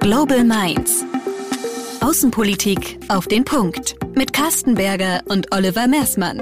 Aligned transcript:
Global 0.00 0.44
Minds. 0.44 1.04
Außenpolitik 2.00 2.98
auf 3.10 3.28
den 3.28 3.44
Punkt. 3.44 3.96
Mit 4.16 4.32
Carsten 4.32 4.74
Berger 4.74 5.20
und 5.26 5.54
Oliver 5.54 5.86
Mersmann. 5.86 6.40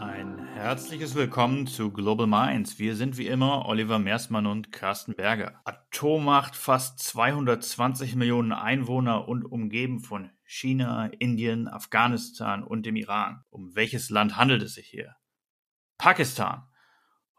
Ein 0.00 0.44
herzliches 0.54 1.14
Willkommen 1.14 1.68
zu 1.68 1.92
Global 1.92 2.26
Minds. 2.26 2.80
Wir 2.80 2.96
sind 2.96 3.16
wie 3.16 3.28
immer 3.28 3.66
Oliver 3.66 4.00
Mersmann 4.00 4.46
und 4.46 4.72
Carsten 4.72 5.14
Berger. 5.14 5.60
Atommacht 5.64 6.56
fast 6.56 6.98
220 6.98 8.16
Millionen 8.16 8.50
Einwohner 8.50 9.28
und 9.28 9.44
umgeben 9.44 10.00
von 10.00 10.30
China, 10.42 11.06
Indien, 11.20 11.68
Afghanistan 11.68 12.64
und 12.64 12.84
dem 12.84 12.96
Iran. 12.96 13.44
Um 13.50 13.76
welches 13.76 14.10
Land 14.10 14.36
handelt 14.36 14.62
es 14.62 14.74
sich 14.74 14.88
hier? 14.88 15.14
Pakistan. 15.96 16.64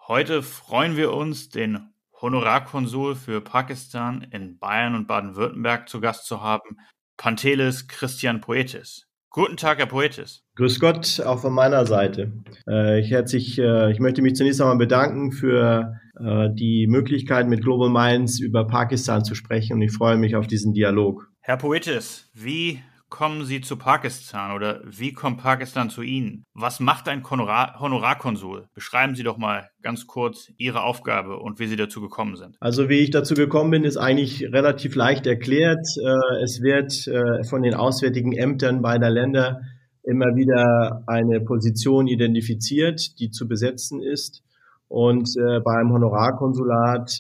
Heute 0.08 0.42
freuen 0.42 0.96
wir 0.96 1.12
uns, 1.12 1.50
den 1.50 1.94
Honorarkonsul 2.22 3.16
für 3.16 3.42
Pakistan 3.42 4.28
in 4.32 4.58
Bayern 4.58 4.96
und 4.96 5.08
Baden-Württemberg 5.08 5.88
zu 5.88 6.02
Gast 6.02 6.26
zu 6.26 6.42
haben, 6.42 6.78
Pantelis 7.16 7.88
Christian 7.88 8.42
Poetis. 8.42 9.08
Guten 9.30 9.56
Tag, 9.56 9.78
Herr 9.78 9.86
Poetis. 9.86 10.44
Grüß 10.56 10.80
Gott, 10.80 11.22
auch 11.24 11.40
von 11.40 11.54
meiner 11.54 11.86
Seite. 11.86 12.34
Äh, 12.68 13.02
ich, 13.02 13.12
herzlich, 13.12 13.60
äh, 13.60 13.92
ich 13.92 14.00
möchte 14.00 14.24
mich 14.24 14.34
zunächst 14.34 14.60
einmal 14.62 14.78
bedanken 14.78 15.32
für 15.32 15.94
äh, 16.20 16.50
die 16.54 16.88
Möglichkeit, 16.88 17.48
mit 17.48 17.62
Global 17.62 17.90
Minds 17.90 18.40
über 18.40 18.66
Pakistan 18.66 19.24
zu 19.24 19.36
sprechen 19.36 19.74
und 19.74 19.84
ich 19.84 19.92
freue 19.92 20.18
mich 20.18 20.36
auf 20.36 20.48
diesen 20.48 20.74
Dialog. 20.74 21.30
Herr 21.42 21.58
Poetis, 21.58 22.32
wie 22.34 22.82
kommen 23.10 23.46
Sie 23.46 23.62
zu 23.62 23.78
Pakistan 23.78 24.56
oder 24.56 24.82
wie 24.86 25.14
kommt 25.14 25.42
Pakistan 25.42 25.90
zu 25.90 26.02
Ihnen? 26.02 26.44
Was 26.54 26.80
macht 26.80 27.08
ein 27.08 27.28
Honorar 27.30 27.80
Honorarkonsul? 27.80 28.68
Beschreiben 28.74 29.16
Sie 29.16 29.24
doch 29.24 29.38
mal 29.38 29.70
ganz 29.82 30.08
kurz 30.08 30.52
Ihre 30.58 30.84
Aufgabe 30.84 31.38
und 31.38 31.60
wie 31.60 31.68
Sie 31.68 31.76
dazu 31.76 32.02
gekommen 32.02 32.36
sind. 32.36 32.58
Also 32.60 32.90
wie 32.90 33.00
ich 33.00 33.12
dazu 33.12 33.34
gekommen 33.34 33.72
bin, 33.72 33.84
ist 33.84 33.98
eigentlich 33.98 34.44
relativ 34.52 34.96
leicht 34.96 35.26
erklärt. 35.26 35.86
Äh, 35.98 36.44
es 36.44 36.62
wird 36.62 37.08
äh, 37.08 37.44
von 37.50 37.62
den 37.62 37.74
auswärtigen 37.74 38.34
Ämtern 38.34 38.82
beider 38.82 39.10
Länder 39.10 39.62
immer 40.04 40.36
wieder 40.36 41.04
eine 41.08 41.42
Position 41.42 42.08
identifiziert, 42.08 43.20
die 43.20 43.30
zu 43.30 43.48
besetzen 43.48 44.02
ist. 44.02 44.44
Und 44.88 45.30
äh, 45.38 45.60
beim 45.60 45.92
Honorarkonsulat 45.92 47.20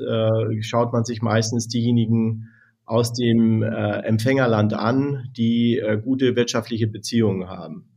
schaut 0.62 0.94
man 0.94 1.03
sich 1.03 1.22
meistens 1.22 1.67
diejenigen 1.67 2.47
aus 2.88 3.14
dem 3.14 3.62
äh, 3.64 3.68
Empfängerland 3.68 4.74
an, 4.74 5.30
die 5.36 5.78
äh, 5.78 6.00
gute 6.02 6.36
wirtschaftliche 6.38 6.88
Beziehungen 6.88 7.50
haben. 7.50 7.90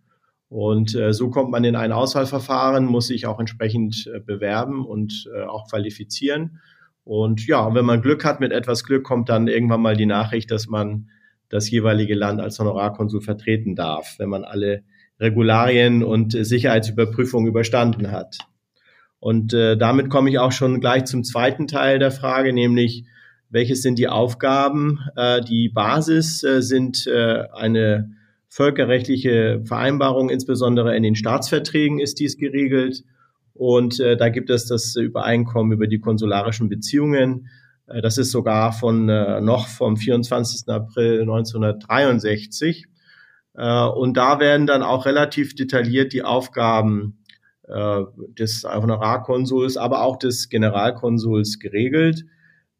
Und 0.48 0.96
äh, 0.96 1.12
so 1.12 1.30
kommt 1.30 1.52
man 1.52 1.62
in 1.62 1.76
ein 1.76 1.92
Auswahlverfahren, 1.92 2.86
muss 2.86 3.06
sich 3.06 3.26
auch 3.26 3.38
entsprechend 3.38 4.10
äh, 4.12 4.18
bewerben 4.18 4.84
und 4.84 5.30
äh, 5.32 5.44
auch 5.44 5.68
qualifizieren. 5.70 6.58
Und 7.04 7.46
ja, 7.46 7.72
wenn 7.72 7.84
man 7.84 8.02
Glück 8.02 8.24
hat, 8.24 8.40
mit 8.40 8.50
etwas 8.50 8.82
Glück 8.82 9.04
kommt 9.04 9.28
dann 9.28 9.46
irgendwann 9.46 9.80
mal 9.80 9.96
die 9.96 10.06
Nachricht, 10.06 10.50
dass 10.50 10.66
man 10.66 11.08
das 11.48 11.70
jeweilige 11.70 12.16
Land 12.16 12.40
als 12.40 12.58
Honorarkonsul 12.58 13.20
vertreten 13.20 13.76
darf, 13.76 14.16
wenn 14.18 14.28
man 14.28 14.42
alle 14.42 14.82
Regularien 15.20 16.02
und 16.02 16.32
Sicherheitsüberprüfungen 16.32 17.48
überstanden 17.48 18.10
hat. 18.10 18.38
Und 19.20 19.54
äh, 19.54 19.76
damit 19.76 20.10
komme 20.10 20.30
ich 20.30 20.40
auch 20.40 20.52
schon 20.52 20.80
gleich 20.80 21.04
zum 21.04 21.22
zweiten 21.22 21.68
Teil 21.68 22.00
der 22.00 22.10
Frage, 22.10 22.52
nämlich 22.52 23.04
welches 23.50 23.82
sind 23.82 23.98
die 23.98 24.08
Aufgaben? 24.08 25.00
Äh, 25.16 25.42
die 25.42 25.68
Basis 25.68 26.42
äh, 26.44 26.62
sind 26.62 27.06
äh, 27.06 27.42
eine 27.52 28.10
völkerrechtliche 28.48 29.62
Vereinbarung, 29.64 30.30
insbesondere 30.30 30.96
in 30.96 31.02
den 31.02 31.16
Staatsverträgen 31.16 31.98
ist 32.00 32.18
dies 32.18 32.36
geregelt. 32.36 33.04
Und 33.54 34.00
da 34.00 34.30
gibt 34.30 34.48
es 34.48 34.66
das 34.66 34.96
Übereinkommen 34.96 35.72
über 35.72 35.86
die 35.86 36.00
konsularischen 36.00 36.70
Beziehungen. 36.70 37.48
Das 37.86 38.16
ist 38.16 38.30
sogar 38.30 38.72
von 38.72 39.04
noch 39.06 39.68
vom 39.68 39.98
24. 39.98 40.66
April 40.68 41.20
1963. 41.20 42.86
Und 43.52 44.16
da 44.16 44.40
werden 44.40 44.66
dann 44.66 44.82
auch 44.82 45.04
relativ 45.04 45.54
detailliert 45.54 46.14
die 46.14 46.22
Aufgaben 46.22 47.18
des 47.68 48.64
Honorarkonsuls, 48.64 49.76
aber 49.76 50.02
auch 50.02 50.16
des 50.16 50.48
Generalkonsuls 50.48 51.58
geregelt. 51.58 52.24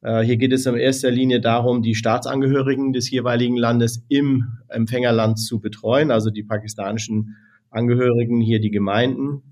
Äh, 0.02 0.22
hier 0.22 0.36
geht 0.36 0.52
es 0.52 0.66
in 0.66 0.76
erster 0.76 1.10
Linie 1.10 1.40
darum, 1.40 1.82
die 1.82 1.94
Staatsangehörigen 1.94 2.92
des 2.92 3.10
jeweiligen 3.10 3.56
Landes 3.56 4.04
im 4.08 4.58
Empfängerland 4.68 5.38
zu 5.38 5.60
betreuen, 5.60 6.10
also 6.10 6.30
die 6.30 6.42
pakistanischen 6.42 7.36
Angehörigen, 7.70 8.40
hier 8.40 8.60
die 8.60 8.70
Gemeinden. 8.70 9.42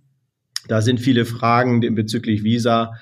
Da 0.66 0.82
sind 0.82 1.00
viele 1.00 1.24
Fragen 1.24 1.80
bezüglich 1.94 2.42
Visa, 2.42 2.92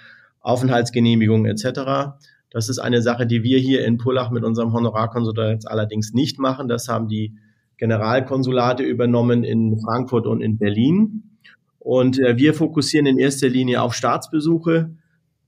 Aufenthaltsgenehmigung 0.40 1.46
etc. 1.46 2.16
Das 2.50 2.68
ist 2.68 2.78
eine 2.78 3.02
Sache, 3.02 3.26
die 3.26 3.42
wir 3.42 3.58
hier 3.58 3.84
in 3.84 3.98
Pullach 3.98 4.30
mit 4.30 4.44
unserem 4.44 4.72
Honorarkonsulat 4.72 5.52
jetzt 5.52 5.68
allerdings 5.68 6.12
nicht 6.12 6.38
machen. 6.38 6.68
Das 6.68 6.88
haben 6.88 7.08
die 7.08 7.34
Generalkonsulate 7.78 8.82
übernommen 8.82 9.44
in 9.44 9.78
Frankfurt 9.80 10.26
und 10.26 10.40
in 10.40 10.58
Berlin. 10.58 11.38
Und 11.78 12.18
äh, 12.18 12.36
wir 12.36 12.54
fokussieren 12.54 13.06
in 13.06 13.18
erster 13.18 13.48
Linie 13.48 13.82
auf 13.82 13.94
Staatsbesuche, 13.94 14.90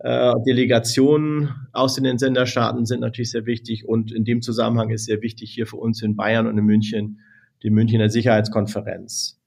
äh, 0.00 0.32
Delegationen 0.46 1.50
aus 1.72 1.94
den 1.94 2.04
Entsenderstaaten 2.04 2.86
sind 2.86 3.00
natürlich 3.00 3.32
sehr 3.32 3.46
wichtig 3.46 3.84
und 3.88 4.12
in 4.12 4.24
dem 4.24 4.42
Zusammenhang 4.42 4.90
ist 4.90 5.06
sehr 5.06 5.22
wichtig 5.22 5.50
hier 5.50 5.66
für 5.66 5.76
uns 5.76 6.02
in 6.02 6.14
Bayern 6.14 6.46
und 6.46 6.56
in 6.56 6.64
München 6.64 7.18
die 7.64 7.70
Münchner 7.70 8.08
Sicherheitskonferenz. 8.08 9.40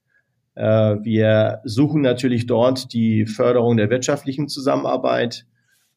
Äh, 0.54 0.62
wir 1.02 1.60
suchen 1.64 2.02
natürlich 2.02 2.46
dort 2.46 2.92
die 2.92 3.24
Förderung 3.24 3.78
der 3.78 3.88
wirtschaftlichen 3.88 4.48
Zusammenarbeit, 4.48 5.46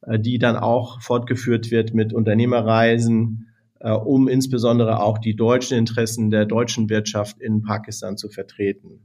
äh, 0.04 0.18
die 0.18 0.40
dann 0.40 0.56
auch 0.56 1.02
fortgeführt 1.02 1.70
wird 1.72 1.94
mit 1.94 2.14
Unternehmerreisen, 2.14 3.48
um 3.78 4.28
insbesondere 4.30 5.04
auch 5.04 5.20
die 5.20 5.36
deutschen 5.36 5.78
Interessen 5.78 6.32
der 6.32 6.46
deutschen 6.46 6.90
Wirtschaft 6.90 7.40
in 7.40 7.62
Pakistan 7.62 8.18
zu 8.18 8.30
vertreten. 8.30 9.02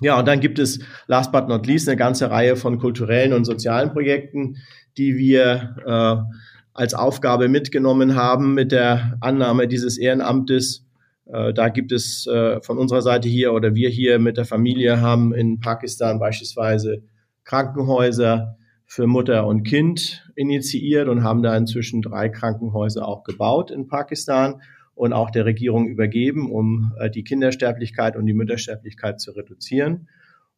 Ja, 0.00 0.18
und 0.18 0.26
dann 0.26 0.40
gibt 0.40 0.58
es 0.58 0.80
last 1.06 1.30
but 1.30 1.48
not 1.48 1.66
least 1.66 1.88
eine 1.88 1.96
ganze 1.96 2.30
Reihe 2.30 2.56
von 2.56 2.78
kulturellen 2.78 3.32
und 3.32 3.44
sozialen 3.44 3.92
Projekten, 3.92 4.56
die 4.96 5.16
wir 5.16 5.76
äh, 5.86 6.36
als 6.72 6.94
Aufgabe 6.94 7.48
mitgenommen 7.48 8.16
haben 8.16 8.54
mit 8.54 8.72
der 8.72 9.16
Annahme 9.20 9.68
dieses 9.68 9.96
Ehrenamtes. 9.96 10.84
Äh, 11.26 11.54
da 11.54 11.68
gibt 11.68 11.92
es 11.92 12.26
äh, 12.26 12.60
von 12.60 12.78
unserer 12.78 13.02
Seite 13.02 13.28
hier 13.28 13.52
oder 13.52 13.74
wir 13.76 13.88
hier 13.88 14.18
mit 14.18 14.36
der 14.36 14.44
Familie 14.44 15.00
haben 15.00 15.32
in 15.32 15.60
Pakistan 15.60 16.18
beispielsweise 16.18 17.02
Krankenhäuser 17.44 18.56
für 18.86 19.06
Mutter 19.06 19.46
und 19.46 19.62
Kind 19.62 20.28
initiiert 20.34 21.08
und 21.08 21.22
haben 21.22 21.42
da 21.42 21.56
inzwischen 21.56 22.02
drei 22.02 22.28
Krankenhäuser 22.28 23.06
auch 23.06 23.22
gebaut 23.22 23.70
in 23.70 23.86
Pakistan 23.86 24.60
und 24.94 25.12
auch 25.12 25.30
der 25.30 25.44
Regierung 25.44 25.88
übergeben, 25.88 26.50
um 26.50 26.92
äh, 26.98 27.10
die 27.10 27.24
Kindersterblichkeit 27.24 28.16
und 28.16 28.26
die 28.26 28.34
Müttersterblichkeit 28.34 29.20
zu 29.20 29.32
reduzieren. 29.32 30.08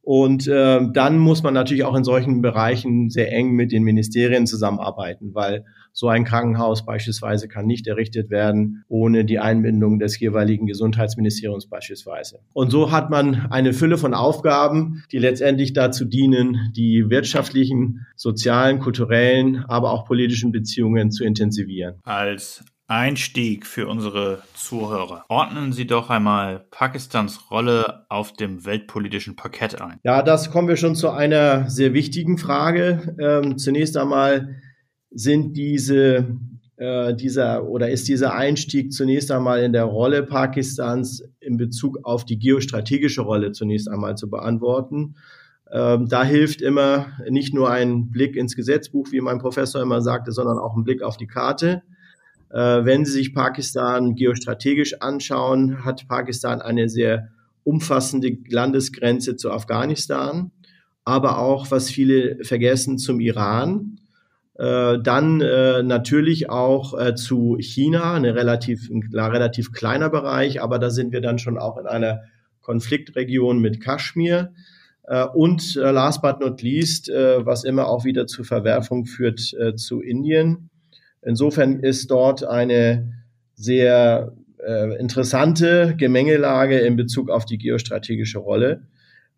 Und 0.06 0.46
äh, 0.46 0.80
dann 0.92 1.18
muss 1.18 1.42
man 1.42 1.52
natürlich 1.52 1.82
auch 1.82 1.96
in 1.96 2.04
solchen 2.04 2.40
Bereichen 2.40 3.10
sehr 3.10 3.32
eng 3.32 3.50
mit 3.50 3.72
den 3.72 3.82
Ministerien 3.82 4.46
zusammenarbeiten, 4.46 5.34
weil 5.34 5.64
so 5.92 6.06
ein 6.06 6.24
Krankenhaus 6.24 6.86
beispielsweise 6.86 7.48
kann 7.48 7.66
nicht 7.66 7.88
errichtet 7.88 8.30
werden 8.30 8.84
ohne 8.86 9.24
die 9.24 9.40
Einbindung 9.40 9.98
des 9.98 10.20
jeweiligen 10.20 10.68
Gesundheitsministeriums 10.68 11.66
beispielsweise. 11.68 12.38
Und 12.52 12.70
so 12.70 12.92
hat 12.92 13.10
man 13.10 13.48
eine 13.50 13.72
Fülle 13.72 13.98
von 13.98 14.14
Aufgaben, 14.14 15.02
die 15.10 15.18
letztendlich 15.18 15.72
dazu 15.72 16.04
dienen, 16.04 16.70
die 16.76 17.10
wirtschaftlichen, 17.10 18.06
sozialen, 18.14 18.78
kulturellen, 18.78 19.64
aber 19.66 19.90
auch 19.90 20.04
politischen 20.04 20.52
Beziehungen 20.52 21.10
zu 21.10 21.24
intensivieren. 21.24 21.96
Als 22.04 22.62
Einstieg 22.88 23.66
für 23.66 23.88
unsere 23.88 24.42
Zuhörer. 24.54 25.24
Ordnen 25.28 25.72
Sie 25.72 25.86
doch 25.86 26.08
einmal 26.08 26.66
Pakistans 26.70 27.50
Rolle 27.50 28.06
auf 28.08 28.32
dem 28.32 28.64
weltpolitischen 28.64 29.34
Parkett 29.34 29.80
ein. 29.80 29.98
Ja, 30.04 30.22
das 30.22 30.50
kommen 30.50 30.68
wir 30.68 30.76
schon 30.76 30.94
zu 30.94 31.10
einer 31.10 31.68
sehr 31.68 31.94
wichtigen 31.94 32.38
Frage. 32.38 33.16
Ähm, 33.20 33.58
zunächst 33.58 33.96
einmal 33.96 34.56
sind 35.10 35.56
diese 35.56 36.38
äh, 36.76 37.14
dieser 37.14 37.64
oder 37.68 37.90
ist 37.90 38.06
dieser 38.06 38.34
Einstieg 38.34 38.92
zunächst 38.92 39.30
einmal 39.32 39.62
in 39.62 39.72
der 39.72 39.84
Rolle 39.84 40.22
Pakistans 40.22 41.22
in 41.40 41.56
Bezug 41.56 41.98
auf 42.04 42.24
die 42.24 42.38
geostrategische 42.38 43.22
Rolle 43.22 43.52
zunächst 43.52 43.90
einmal 43.90 44.16
zu 44.16 44.28
beantworten. 44.28 45.16
Ähm, 45.72 46.08
da 46.08 46.22
hilft 46.22 46.62
immer 46.62 47.06
nicht 47.28 47.54
nur 47.54 47.70
ein 47.70 48.10
Blick 48.10 48.36
ins 48.36 48.54
Gesetzbuch, 48.54 49.08
wie 49.10 49.20
mein 49.20 49.38
Professor 49.38 49.82
immer 49.82 50.00
sagte, 50.02 50.32
sondern 50.32 50.58
auch 50.58 50.76
ein 50.76 50.84
Blick 50.84 51.02
auf 51.02 51.16
die 51.16 51.26
Karte. 51.26 51.82
Äh, 52.50 52.84
wenn 52.84 53.04
Sie 53.04 53.12
sich 53.12 53.34
Pakistan 53.34 54.14
geostrategisch 54.14 55.00
anschauen, 55.00 55.84
hat 55.84 56.06
Pakistan 56.08 56.62
eine 56.62 56.88
sehr 56.88 57.28
umfassende 57.64 58.36
Landesgrenze 58.48 59.36
zu 59.36 59.50
Afghanistan, 59.50 60.52
aber 61.04 61.38
auch, 61.38 61.70
was 61.70 61.90
viele 61.90 62.44
vergessen, 62.44 62.98
zum 62.98 63.18
Iran. 63.20 63.98
Äh, 64.54 64.98
dann 65.02 65.40
äh, 65.40 65.82
natürlich 65.82 66.48
auch 66.48 67.14
zu 67.14 67.56
China, 67.58 68.14
eine 68.14 68.34
relativ, 68.34 68.88
ein 68.88 69.02
relativ 69.12 69.72
kleiner 69.72 70.08
Bereich, 70.08 70.62
aber 70.62 70.78
da 70.78 70.90
sind 70.90 71.12
wir 71.12 71.20
dann 71.20 71.38
schon 71.38 71.58
auch 71.58 71.76
in 71.76 71.86
einer 71.86 72.22
Konfliktregion 72.62 73.60
mit 73.60 73.80
Kaschmir. 73.80 74.52
und 75.34 75.76
last 75.76 76.20
but 76.20 76.40
not 76.40 76.62
least, 76.62 77.06
was 77.08 77.62
immer 77.62 77.86
auch 77.86 78.04
wieder 78.04 78.26
zu 78.26 78.42
Verwerfung 78.42 79.04
führt, 79.06 79.38
zu 79.76 80.00
Indien 80.00 80.68
Insofern 81.26 81.80
ist 81.80 82.10
dort 82.12 82.44
eine 82.44 83.12
sehr 83.56 84.32
äh, 84.64 84.96
interessante 84.98 85.94
Gemengelage 85.98 86.78
in 86.78 86.94
Bezug 86.94 87.30
auf 87.30 87.44
die 87.44 87.58
geostrategische 87.58 88.38
Rolle. 88.38 88.82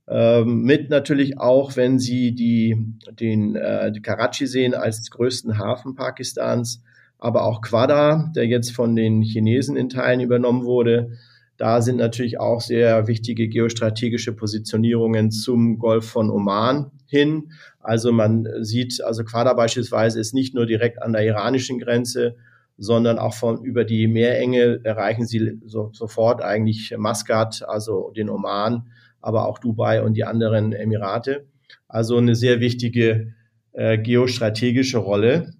Ähm, 0.06 0.62
mit 0.62 0.90
natürlich 0.90 1.38
auch, 1.38 1.76
wenn 1.76 1.98
Sie 1.98 2.34
die, 2.34 2.76
den 3.18 3.56
äh, 3.56 3.90
Karachi 4.02 4.46
sehen 4.46 4.74
als 4.74 5.10
größten 5.10 5.58
Hafen 5.58 5.94
Pakistans, 5.94 6.82
aber 7.18 7.44
auch 7.44 7.62
Quadda, 7.62 8.32
der 8.36 8.46
jetzt 8.46 8.72
von 8.72 8.94
den 8.94 9.22
Chinesen 9.22 9.76
in 9.76 9.88
Teilen 9.88 10.20
übernommen 10.20 10.64
wurde. 10.64 11.12
Da 11.56 11.80
sind 11.82 11.96
natürlich 11.96 12.38
auch 12.38 12.60
sehr 12.60 13.08
wichtige 13.08 13.48
geostrategische 13.48 14.32
Positionierungen 14.32 15.30
zum 15.30 15.78
Golf 15.78 16.06
von 16.06 16.30
Oman 16.30 16.92
hin. 17.06 17.50
Also 17.88 18.12
man 18.12 18.46
sieht, 18.60 19.02
also 19.02 19.24
Quadda 19.24 19.54
beispielsweise 19.54 20.20
ist 20.20 20.34
nicht 20.34 20.54
nur 20.54 20.66
direkt 20.66 21.00
an 21.00 21.14
der 21.14 21.24
iranischen 21.24 21.78
Grenze, 21.78 22.36
sondern 22.76 23.18
auch 23.18 23.32
von 23.32 23.64
über 23.64 23.86
die 23.86 24.06
Meerenge 24.08 24.80
erreichen 24.84 25.24
sie 25.24 25.58
so, 25.64 25.88
sofort 25.94 26.42
eigentlich 26.42 26.94
Maskat, 26.98 27.64
also 27.66 28.12
den 28.14 28.28
Oman, 28.28 28.90
aber 29.22 29.48
auch 29.48 29.58
Dubai 29.58 30.02
und 30.02 30.18
die 30.18 30.24
anderen 30.24 30.74
Emirate. 30.74 31.46
Also 31.88 32.18
eine 32.18 32.34
sehr 32.34 32.60
wichtige 32.60 33.32
äh, 33.72 33.96
geostrategische 33.96 34.98
Rolle. 34.98 35.54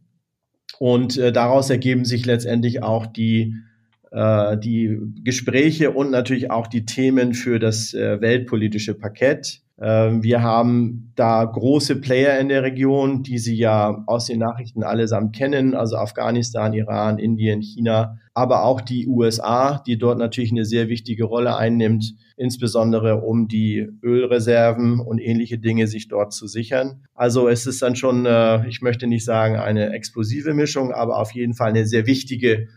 Und 0.79 1.17
äh, 1.17 1.33
daraus 1.33 1.71
ergeben 1.71 2.05
sich 2.05 2.27
letztendlich 2.27 2.83
auch 2.83 3.07
die, 3.07 3.55
äh, 4.11 4.57
die 4.59 4.99
Gespräche 5.23 5.91
und 5.91 6.11
natürlich 6.11 6.51
auch 6.51 6.67
die 6.67 6.85
Themen 6.85 7.35
für 7.35 7.59
das 7.59 7.95
äh, 7.95 8.21
weltpolitische 8.21 8.95
Parkett. 8.95 9.61
Ähm, 9.81 10.25
wir 10.25 10.43
haben 10.43 11.13
da 11.15 11.45
große 11.45 12.01
Player 12.01 12.39
in 12.41 12.49
der 12.49 12.63
Region, 12.65 13.23
die 13.23 13.39
Sie 13.39 13.57
ja 13.57 14.03
aus 14.07 14.27
den 14.27 14.41
Nachrichten 14.41 14.83
allesamt 14.83 15.37
kennen, 15.37 15.75
also 15.75 15.97
Afghanistan, 15.97 16.73
Iran, 16.73 17.19
Indien, 17.19 17.61
China, 17.61 18.19
aber 18.35 18.65
auch 18.65 18.81
die 18.81 19.07
USA, 19.07 19.81
die 19.87 19.97
dort 19.97 20.19
natürlich 20.19 20.51
eine 20.51 20.65
sehr 20.65 20.89
wichtige 20.89 21.25
Rolle 21.25 21.57
einnimmt, 21.57 22.15
insbesondere 22.37 23.21
um 23.21 23.47
die 23.47 23.89
Ölreserven 24.03 24.99
und 25.01 25.19
ähnliche 25.19 25.59
Dinge 25.59 25.87
sich 25.87 26.09
dort 26.09 26.33
zu 26.33 26.49
sichern. 26.49 27.05
Also 27.15 27.49
es 27.49 27.67
ist 27.67 27.81
dann 27.83 27.95
schon, 27.95 28.27
äh, 28.27 28.67
ich 28.69 28.83
möchte 28.83 29.07
nicht 29.07 29.25
sagen 29.25 29.57
eine 29.57 29.93
explosive 29.93 30.55
Mischung, 30.55 30.93
aber 30.93 31.19
auf 31.19 31.33
jeden 31.33 31.55
Fall 31.55 31.71
eine 31.71 31.87
sehr 31.87 32.07
wichtige 32.07 32.69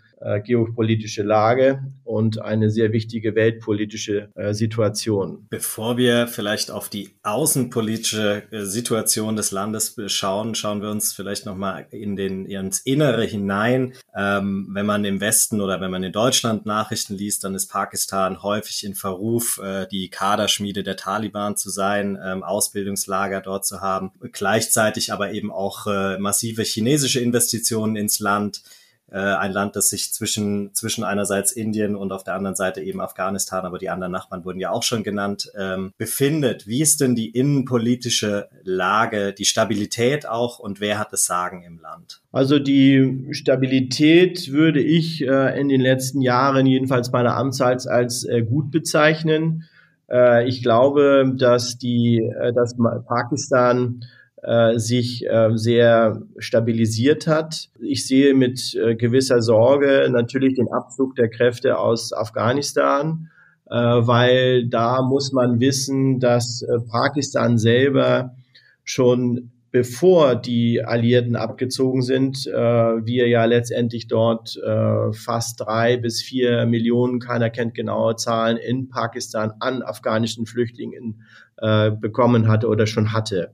geopolitische 0.44 1.23
Lage 1.23 1.81
und 2.12 2.41
eine 2.41 2.69
sehr 2.69 2.91
wichtige 2.91 3.35
weltpolitische 3.35 4.29
äh, 4.35 4.53
Situation. 4.53 5.47
Bevor 5.50 5.97
wir 5.97 6.27
vielleicht 6.27 6.69
auf 6.69 6.89
die 6.89 7.09
außenpolitische 7.23 8.44
äh, 8.51 8.63
Situation 8.63 9.38
des 9.38 9.51
Landes 9.51 9.95
schauen, 10.07 10.53
schauen 10.53 10.81
wir 10.81 10.89
uns 10.89 11.13
vielleicht 11.13 11.45
nochmal 11.45 11.88
in 11.91 12.18
den, 12.18 12.45
ins 12.45 12.79
Innere 12.79 13.23
hinein. 13.23 13.94
Ähm, 14.13 14.68
wenn 14.71 14.85
man 14.85 15.06
im 15.06 15.21
Westen 15.21 15.62
oder 15.62 15.79
wenn 15.79 15.89
man 15.89 16.03
in 16.03 16.12
Deutschland 16.12 16.65
Nachrichten 16.65 17.15
liest, 17.15 17.45
dann 17.45 17.56
ist 17.56 17.67
Pakistan 17.67 18.44
häufig 18.44 18.83
in 18.83 18.94
Verruf, 18.94 19.59
äh, 19.63 19.88
die 19.88 20.09
Kaderschmiede 20.09 20.83
der 20.83 20.97
Taliban 20.97 21.56
zu 21.56 21.69
sein, 21.69 22.19
ähm, 22.21 22.44
Ausbildungslager 22.44 23.39
dort 23.39 23.65
zu 23.65 23.79
haben, 23.79 24.12
gleichzeitig 24.33 25.13
aber 25.13 25.31
eben 25.31 25.50
auch 25.50 25.88
äh, 25.88 26.17
massive 26.17 26.63
chinesische 26.63 27.21
Investitionen 27.21 27.95
ins 27.95 28.19
Land 28.19 28.63
äh, 29.12 29.19
ein 29.19 29.52
Land, 29.52 29.75
das 29.75 29.90
sich 29.90 30.13
zwischen, 30.13 30.74
zwischen 30.74 31.04
einerseits 31.04 31.52
Indien 31.52 31.96
und 31.96 32.12
auf 32.13 32.24
der 32.24 32.36
anderen 32.36 32.56
Seite 32.56 32.81
eben 32.81 33.02
Afghanistan, 33.02 33.66
aber 33.66 33.78
die 33.78 33.90
anderen 33.90 34.12
Nachbarn 34.12 34.46
wurden 34.46 34.60
ja 34.60 34.72
auch 34.72 34.84
schon 34.84 35.04
genannt, 35.04 35.52
ähm, 35.58 35.94
befindet. 35.98 36.66
Wie 36.66 36.81
ist 36.81 37.02
denn 37.02 37.13
die 37.13 37.30
innenpolitische 37.30 38.48
Lage, 38.63 39.34
die 39.34 39.46
Stabilität 39.46 40.28
auch 40.28 40.60
und 40.60 40.80
wer 40.80 40.98
hat 40.98 41.12
das 41.12 41.25
Sagen 41.25 41.63
im 41.63 41.80
Land? 41.80 42.22
Also 42.31 42.58
die 42.58 43.28
Stabilität 43.31 44.52
würde 44.52 44.81
ich 44.81 45.22
äh, 45.28 45.60
in 45.60 45.68
den 45.68 45.81
letzten 45.81 46.22
Jahren, 46.22 46.66
jedenfalls 46.66 47.12
meiner 47.12 47.36
Amtszeit, 47.36 47.86
als 47.88 48.24
äh, 48.24 48.42
gut 48.44 48.72
bezeichnen. 48.72 49.66
Äh, 50.10 50.48
ich 50.48 50.63
glaube, 50.63 51.34
dass 51.38 51.78
die, 51.78 52.19
äh, 52.19 52.54
dass 52.54 52.78
Pakistan 53.06 54.06
äh, 54.43 54.77
sich 54.77 55.25
äh, 55.27 55.49
sehr 55.53 56.21
stabilisiert 56.38 57.27
hat. 57.27 57.69
Ich 57.79 58.07
sehe 58.07 58.33
mit 58.33 58.75
äh, 58.75 58.95
gewisser 58.95 59.41
Sorge 59.41 60.07
natürlich 60.11 60.55
den 60.55 60.71
Abzug 60.71 61.15
der 61.15 61.29
Kräfte 61.29 61.77
aus 61.77 62.11
Afghanistan, 62.11 63.29
äh, 63.69 63.75
weil 63.75 64.67
da 64.67 65.01
muss 65.03 65.31
man 65.31 65.59
wissen, 65.59 66.19
dass 66.19 66.63
äh, 66.63 66.79
Pakistan 66.89 67.57
selber 67.57 68.35
schon 68.83 69.51
bevor 69.71 70.35
die 70.35 70.83
Alliierten 70.83 71.35
abgezogen 71.35 72.01
sind, 72.01 72.45
äh, 72.45 72.51
wir 72.51 73.27
ja 73.27 73.45
letztendlich 73.45 74.07
dort 74.07 74.57
äh, 74.57 75.13
fast 75.13 75.61
drei 75.61 75.97
bis 75.97 76.21
vier 76.21 76.65
Millionen, 76.65 77.19
keiner 77.19 77.49
kennt 77.49 77.73
genaue 77.73 78.17
Zahlen, 78.17 78.57
in 78.57 78.89
Pakistan 78.89 79.53
an 79.59 79.81
afghanischen 79.81 80.45
Flüchtlingen 80.45 81.21
äh, 81.57 81.91
bekommen 81.91 82.49
hatte 82.49 82.67
oder 82.67 82.85
schon 82.85 83.13
hatte. 83.13 83.53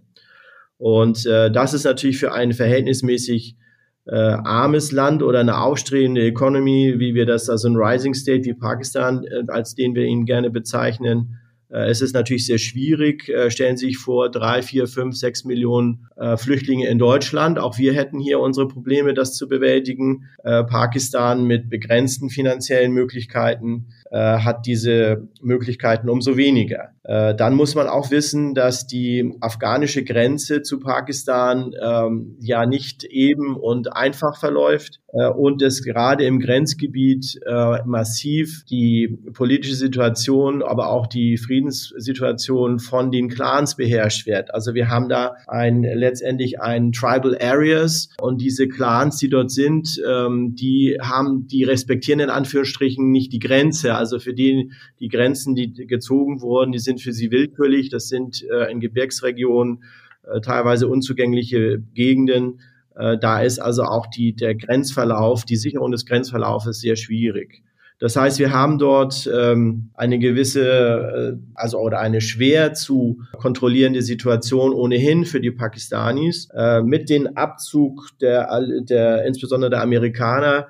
Und 0.77 1.25
äh, 1.25 1.51
das 1.51 1.74
ist 1.74 1.85
natürlich 1.85 2.19
für 2.19 2.33
ein 2.33 2.53
verhältnismäßig 2.53 3.56
äh, 4.06 4.15
armes 4.15 4.91
Land 4.91 5.24
oder 5.24 5.39
eine 5.39 5.59
aufstrebende 5.59 6.25
Economy, 6.25 6.95
wie 6.97 7.13
wir 7.13 7.25
das, 7.25 7.50
also 7.50 7.68
ein 7.68 7.75
Rising 7.75 8.13
State 8.13 8.45
wie 8.45 8.53
Pakistan, 8.53 9.24
äh, 9.24 9.44
als 9.47 9.75
den 9.75 9.95
wir 9.95 10.06
ihn 10.06 10.25
gerne 10.25 10.50
bezeichnen, 10.50 11.38
äh, 11.69 11.89
es 11.89 12.01
ist 12.01 12.13
natürlich 12.13 12.45
sehr 12.45 12.57
schwierig. 12.57 13.29
Äh, 13.29 13.51
stellen 13.51 13.77
Sie 13.77 13.88
sich 13.88 13.97
vor, 13.97 14.29
drei, 14.29 14.62
vier, 14.62 14.88
fünf, 14.88 15.15
sechs 15.15 15.44
Millionen 15.44 16.07
äh, 16.15 16.38
Flüchtlinge 16.38 16.88
in 16.88 17.00
Deutschland. 17.00 17.59
Auch 17.59 17.77
wir 17.77 17.94
hätten 17.94 18.19
hier 18.19 18.39
unsere 18.39 18.68
Probleme, 18.68 19.13
das 19.13 19.35
zu 19.35 19.47
bewältigen. 19.47 20.25
Pakistan 20.44 21.44
mit 21.44 21.69
begrenzten 21.69 22.30
finanziellen 22.30 22.94
Möglichkeiten 22.94 23.88
hat 24.12 24.65
diese 24.65 25.27
Möglichkeiten 25.42 26.09
umso 26.09 26.38
weniger. 26.38 26.92
Dann 27.04 27.56
muss 27.56 27.75
man 27.75 27.88
auch 27.88 28.12
wissen, 28.12 28.54
dass 28.54 28.88
die 28.88 29.33
afghanische 29.39 30.04
Grenze 30.04 30.62
zu 30.62 30.80
Pakistan 30.80 31.71
ähm, 31.81 32.38
ja 32.42 32.65
nicht 32.65 33.06
eben 33.06 33.56
und 33.56 33.94
einfach 33.95 34.38
verläuft 34.38 35.00
und 35.12 35.62
es 35.62 35.83
gerade 35.83 36.25
im 36.25 36.39
Grenzgebiet 36.39 37.39
massiv 37.86 38.65
die 38.69 39.18
politische 39.33 39.75
Situation, 39.75 40.62
aber 40.62 40.89
auch 40.89 41.07
die 41.07 41.38
Frieden 41.38 41.57
Friedenssituation 41.68 42.80
von 42.80 43.12
den 43.12 43.30
Clans 43.30 43.75
beherrscht 43.75 44.25
wird. 44.25 44.54
Also 44.54 44.74
wir 44.74 44.89
haben 44.89 45.09
da 45.09 45.36
ein, 45.48 45.83
letztendlich 45.83 46.59
ein 46.59 46.92
Tribal 46.92 47.38
Areas 47.39 48.09
und 48.19 48.42
diese 48.42 48.68
Clans, 48.68 49.18
die 49.18 49.30
dort 49.30 49.52
sind, 49.52 50.02
ähm, 50.07 50.56
die 50.56 50.97
haben, 51.02 51.47
die 51.47 51.64
respektieren 51.64 52.19
in 52.19 52.30
Anführungsstrichen 52.30 53.11
nicht 53.11 53.33
die 53.33 53.40
Grenze. 53.40 53.95
Also 53.97 54.19
für 54.19 54.33
die, 54.33 54.71
die 54.99 55.09
Grenzen, 55.09 55.56
die 55.56 55.73
gezogen 55.73 56.42
wurden, 56.42 56.71
die 56.71 56.80
sind 56.80 57.01
für 57.01 57.13
sie 57.13 57.31
willkürlich. 57.31 57.89
Das 57.89 58.07
sind 58.07 58.44
äh, 58.49 58.71
in 58.71 58.80
Gebirgsregionen 58.80 59.83
äh, 60.23 60.42
teilweise 60.42 60.87
unzugängliche 60.87 61.80
Gegenden. 61.94 62.61
Äh, 62.95 63.18
da 63.18 63.42
ist 63.42 63.59
also 63.59 63.83
auch 63.83 64.07
die, 64.07 64.33
der 64.33 64.56
Grenzverlauf, 64.56 65.45
die 65.45 65.56
Sicherung 65.56 65.92
des 65.92 66.06
Grenzverlaufes 66.06 66.80
sehr 66.80 66.95
schwierig. 66.95 67.63
Das 67.99 68.16
heißt, 68.16 68.37
wir 68.37 68.54
haben 68.54 68.77
dort 68.77 69.27
ähm, 69.33 69.89
eine 69.95 70.19
gewisse, 70.19 70.68
äh, 70.69 71.37
also 71.56 71.80
oder 71.80 71.99
eine 71.99 72.21
schwer 72.21 72.73
zu 72.73 73.21
kontrollierende 73.39 74.04
Situation 74.04 74.71
ohnehin 74.71 75.25
für 75.25 75.42
die 75.42 75.49
Pakistanis. 75.49 76.47
Äh, 76.56 76.81
mit 76.83 77.09
dem 77.09 77.25
Abzug 77.35 78.09
der, 78.21 78.61
der 78.81 79.25
insbesondere 79.25 79.71
der 79.71 79.81
Amerikaner 79.81 80.68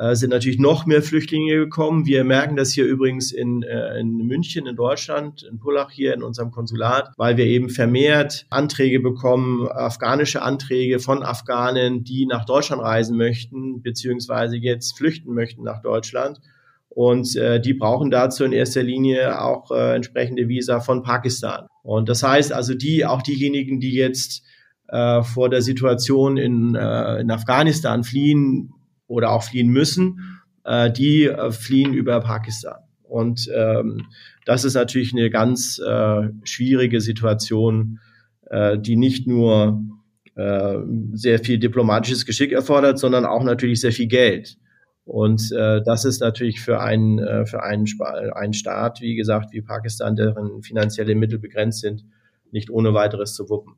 äh, 0.00 0.16
sind 0.16 0.30
natürlich 0.30 0.58
noch 0.58 0.86
mehr 0.86 1.02
Flüchtlinge 1.02 1.56
gekommen. 1.56 2.06
Wir 2.06 2.24
merken 2.24 2.56
das 2.56 2.72
hier 2.72 2.86
übrigens 2.86 3.32
in, 3.32 3.62
äh, 3.62 4.00
in 4.00 4.16
München, 4.26 4.66
in 4.66 4.74
Deutschland, 4.74 5.42
in 5.42 5.58
Pullach 5.58 5.90
hier 5.90 6.14
in 6.14 6.22
unserem 6.22 6.50
Konsulat, 6.50 7.12
weil 7.18 7.36
wir 7.36 7.44
eben 7.44 7.68
vermehrt 7.68 8.46
Anträge 8.48 9.00
bekommen, 9.00 9.68
afghanische 9.68 10.40
Anträge 10.40 11.00
von 11.00 11.22
Afghanen, 11.22 12.02
die 12.02 12.24
nach 12.24 12.46
Deutschland 12.46 12.82
reisen 12.82 13.18
möchten, 13.18 13.82
beziehungsweise 13.82 14.56
jetzt 14.56 14.96
flüchten 14.96 15.34
möchten 15.34 15.64
nach 15.64 15.82
Deutschland. 15.82 16.40
Und 16.88 17.36
äh, 17.36 17.60
die 17.60 17.74
brauchen 17.74 18.10
dazu 18.10 18.44
in 18.44 18.52
erster 18.52 18.82
Linie 18.82 19.40
auch 19.42 19.70
äh, 19.70 19.94
entsprechende 19.94 20.48
Visa 20.48 20.80
von 20.80 21.02
Pakistan. 21.02 21.66
Und 21.82 22.08
das 22.08 22.22
heißt 22.22 22.54
also, 22.54 22.72
die, 22.72 23.04
auch 23.04 23.20
diejenigen, 23.20 23.80
die 23.80 23.92
jetzt 23.92 24.44
äh, 24.88 25.22
vor 25.22 25.50
der 25.50 25.60
Situation 25.60 26.38
in, 26.38 26.74
äh, 26.74 27.20
in 27.20 27.30
Afghanistan 27.30 28.02
fliehen 28.02 28.72
oder 29.10 29.32
auch 29.32 29.42
fliehen 29.42 29.68
müssen, 29.68 30.40
äh, 30.64 30.90
die 30.90 31.24
äh, 31.24 31.50
fliehen 31.50 31.92
über 31.92 32.20
Pakistan. 32.20 32.78
Und 33.02 33.50
ähm, 33.54 34.06
das 34.46 34.64
ist 34.64 34.74
natürlich 34.74 35.12
eine 35.12 35.30
ganz 35.30 35.80
äh, 35.80 36.28
schwierige 36.44 37.00
Situation, 37.00 37.98
äh, 38.48 38.78
die 38.78 38.96
nicht 38.96 39.26
nur 39.26 39.82
äh, 40.36 40.78
sehr 41.12 41.40
viel 41.40 41.58
diplomatisches 41.58 42.24
Geschick 42.24 42.52
erfordert, 42.52 43.00
sondern 43.00 43.26
auch 43.26 43.42
natürlich 43.42 43.80
sehr 43.80 43.92
viel 43.92 44.06
Geld. 44.06 44.56
Und 45.04 45.50
äh, 45.50 45.82
das 45.84 46.04
ist 46.04 46.20
natürlich 46.20 46.60
für 46.60 46.80
einen, 46.80 47.18
äh, 47.18 47.46
für 47.46 47.64
einen, 47.64 47.86
einen 48.34 48.52
Staat, 48.52 49.00
wie 49.00 49.16
gesagt, 49.16 49.52
wie 49.52 49.60
Pakistan, 49.60 50.14
deren 50.14 50.62
finanzielle 50.62 51.16
Mittel 51.16 51.40
begrenzt 51.40 51.80
sind, 51.80 52.04
nicht 52.52 52.70
ohne 52.70 52.94
weiteres 52.94 53.34
zu 53.34 53.48
wuppen. 53.48 53.74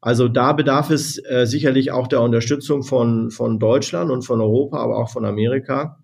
Also 0.00 0.28
da 0.28 0.52
bedarf 0.52 0.90
es 0.90 1.18
äh, 1.24 1.46
sicherlich 1.46 1.90
auch 1.90 2.06
der 2.06 2.20
Unterstützung 2.20 2.82
von, 2.82 3.30
von 3.30 3.58
Deutschland 3.58 4.10
und 4.10 4.22
von 4.22 4.40
Europa, 4.40 4.78
aber 4.78 4.98
auch 4.98 5.10
von 5.10 5.24
Amerika. 5.24 5.98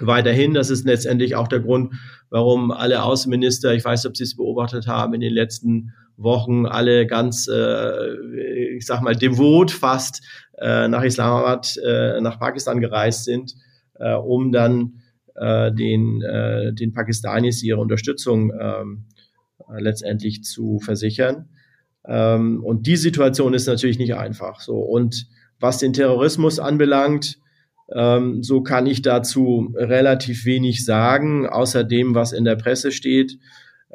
Weiterhin, 0.00 0.54
das 0.54 0.70
ist 0.70 0.86
letztendlich 0.86 1.34
auch 1.34 1.48
der 1.48 1.60
Grund, 1.60 1.94
warum 2.30 2.70
alle 2.70 3.02
Außenminister, 3.02 3.74
ich 3.74 3.84
weiß, 3.84 4.06
ob 4.06 4.16
Sie 4.16 4.24
es 4.24 4.36
beobachtet 4.36 4.86
haben, 4.86 5.14
in 5.14 5.20
den 5.20 5.32
letzten 5.32 5.92
Wochen 6.16 6.66
alle 6.66 7.06
ganz, 7.06 7.48
äh, 7.48 8.76
ich 8.76 8.86
sag 8.86 9.02
mal, 9.02 9.14
devot 9.14 9.70
fast 9.70 10.22
äh, 10.58 10.88
nach 10.88 11.02
Islamabad, 11.02 11.76
äh, 11.84 12.20
nach 12.20 12.38
Pakistan 12.38 12.80
gereist 12.80 13.24
sind, 13.24 13.54
äh, 13.94 14.14
um 14.14 14.52
dann 14.52 15.00
äh, 15.36 15.72
den, 15.72 16.22
äh, 16.22 16.72
den 16.72 16.92
Pakistanis 16.92 17.62
ihre 17.62 17.80
Unterstützung 17.80 18.52
ähm, 18.60 19.04
äh, 19.68 19.80
letztendlich 19.80 20.42
zu 20.42 20.80
versichern. 20.80 21.48
Ähm, 22.08 22.64
und 22.64 22.86
die 22.86 22.96
Situation 22.96 23.54
ist 23.54 23.66
natürlich 23.66 23.98
nicht 23.98 24.14
einfach. 24.14 24.60
So 24.60 24.78
und 24.78 25.26
was 25.60 25.78
den 25.78 25.92
Terrorismus 25.92 26.58
anbelangt, 26.58 27.38
ähm, 27.94 28.42
so 28.42 28.62
kann 28.62 28.86
ich 28.86 29.02
dazu 29.02 29.72
relativ 29.74 30.44
wenig 30.44 30.84
sagen, 30.84 31.46
außer 31.46 31.84
dem, 31.84 32.14
was 32.14 32.32
in 32.32 32.44
der 32.44 32.56
Presse 32.56 32.92
steht. 32.92 33.38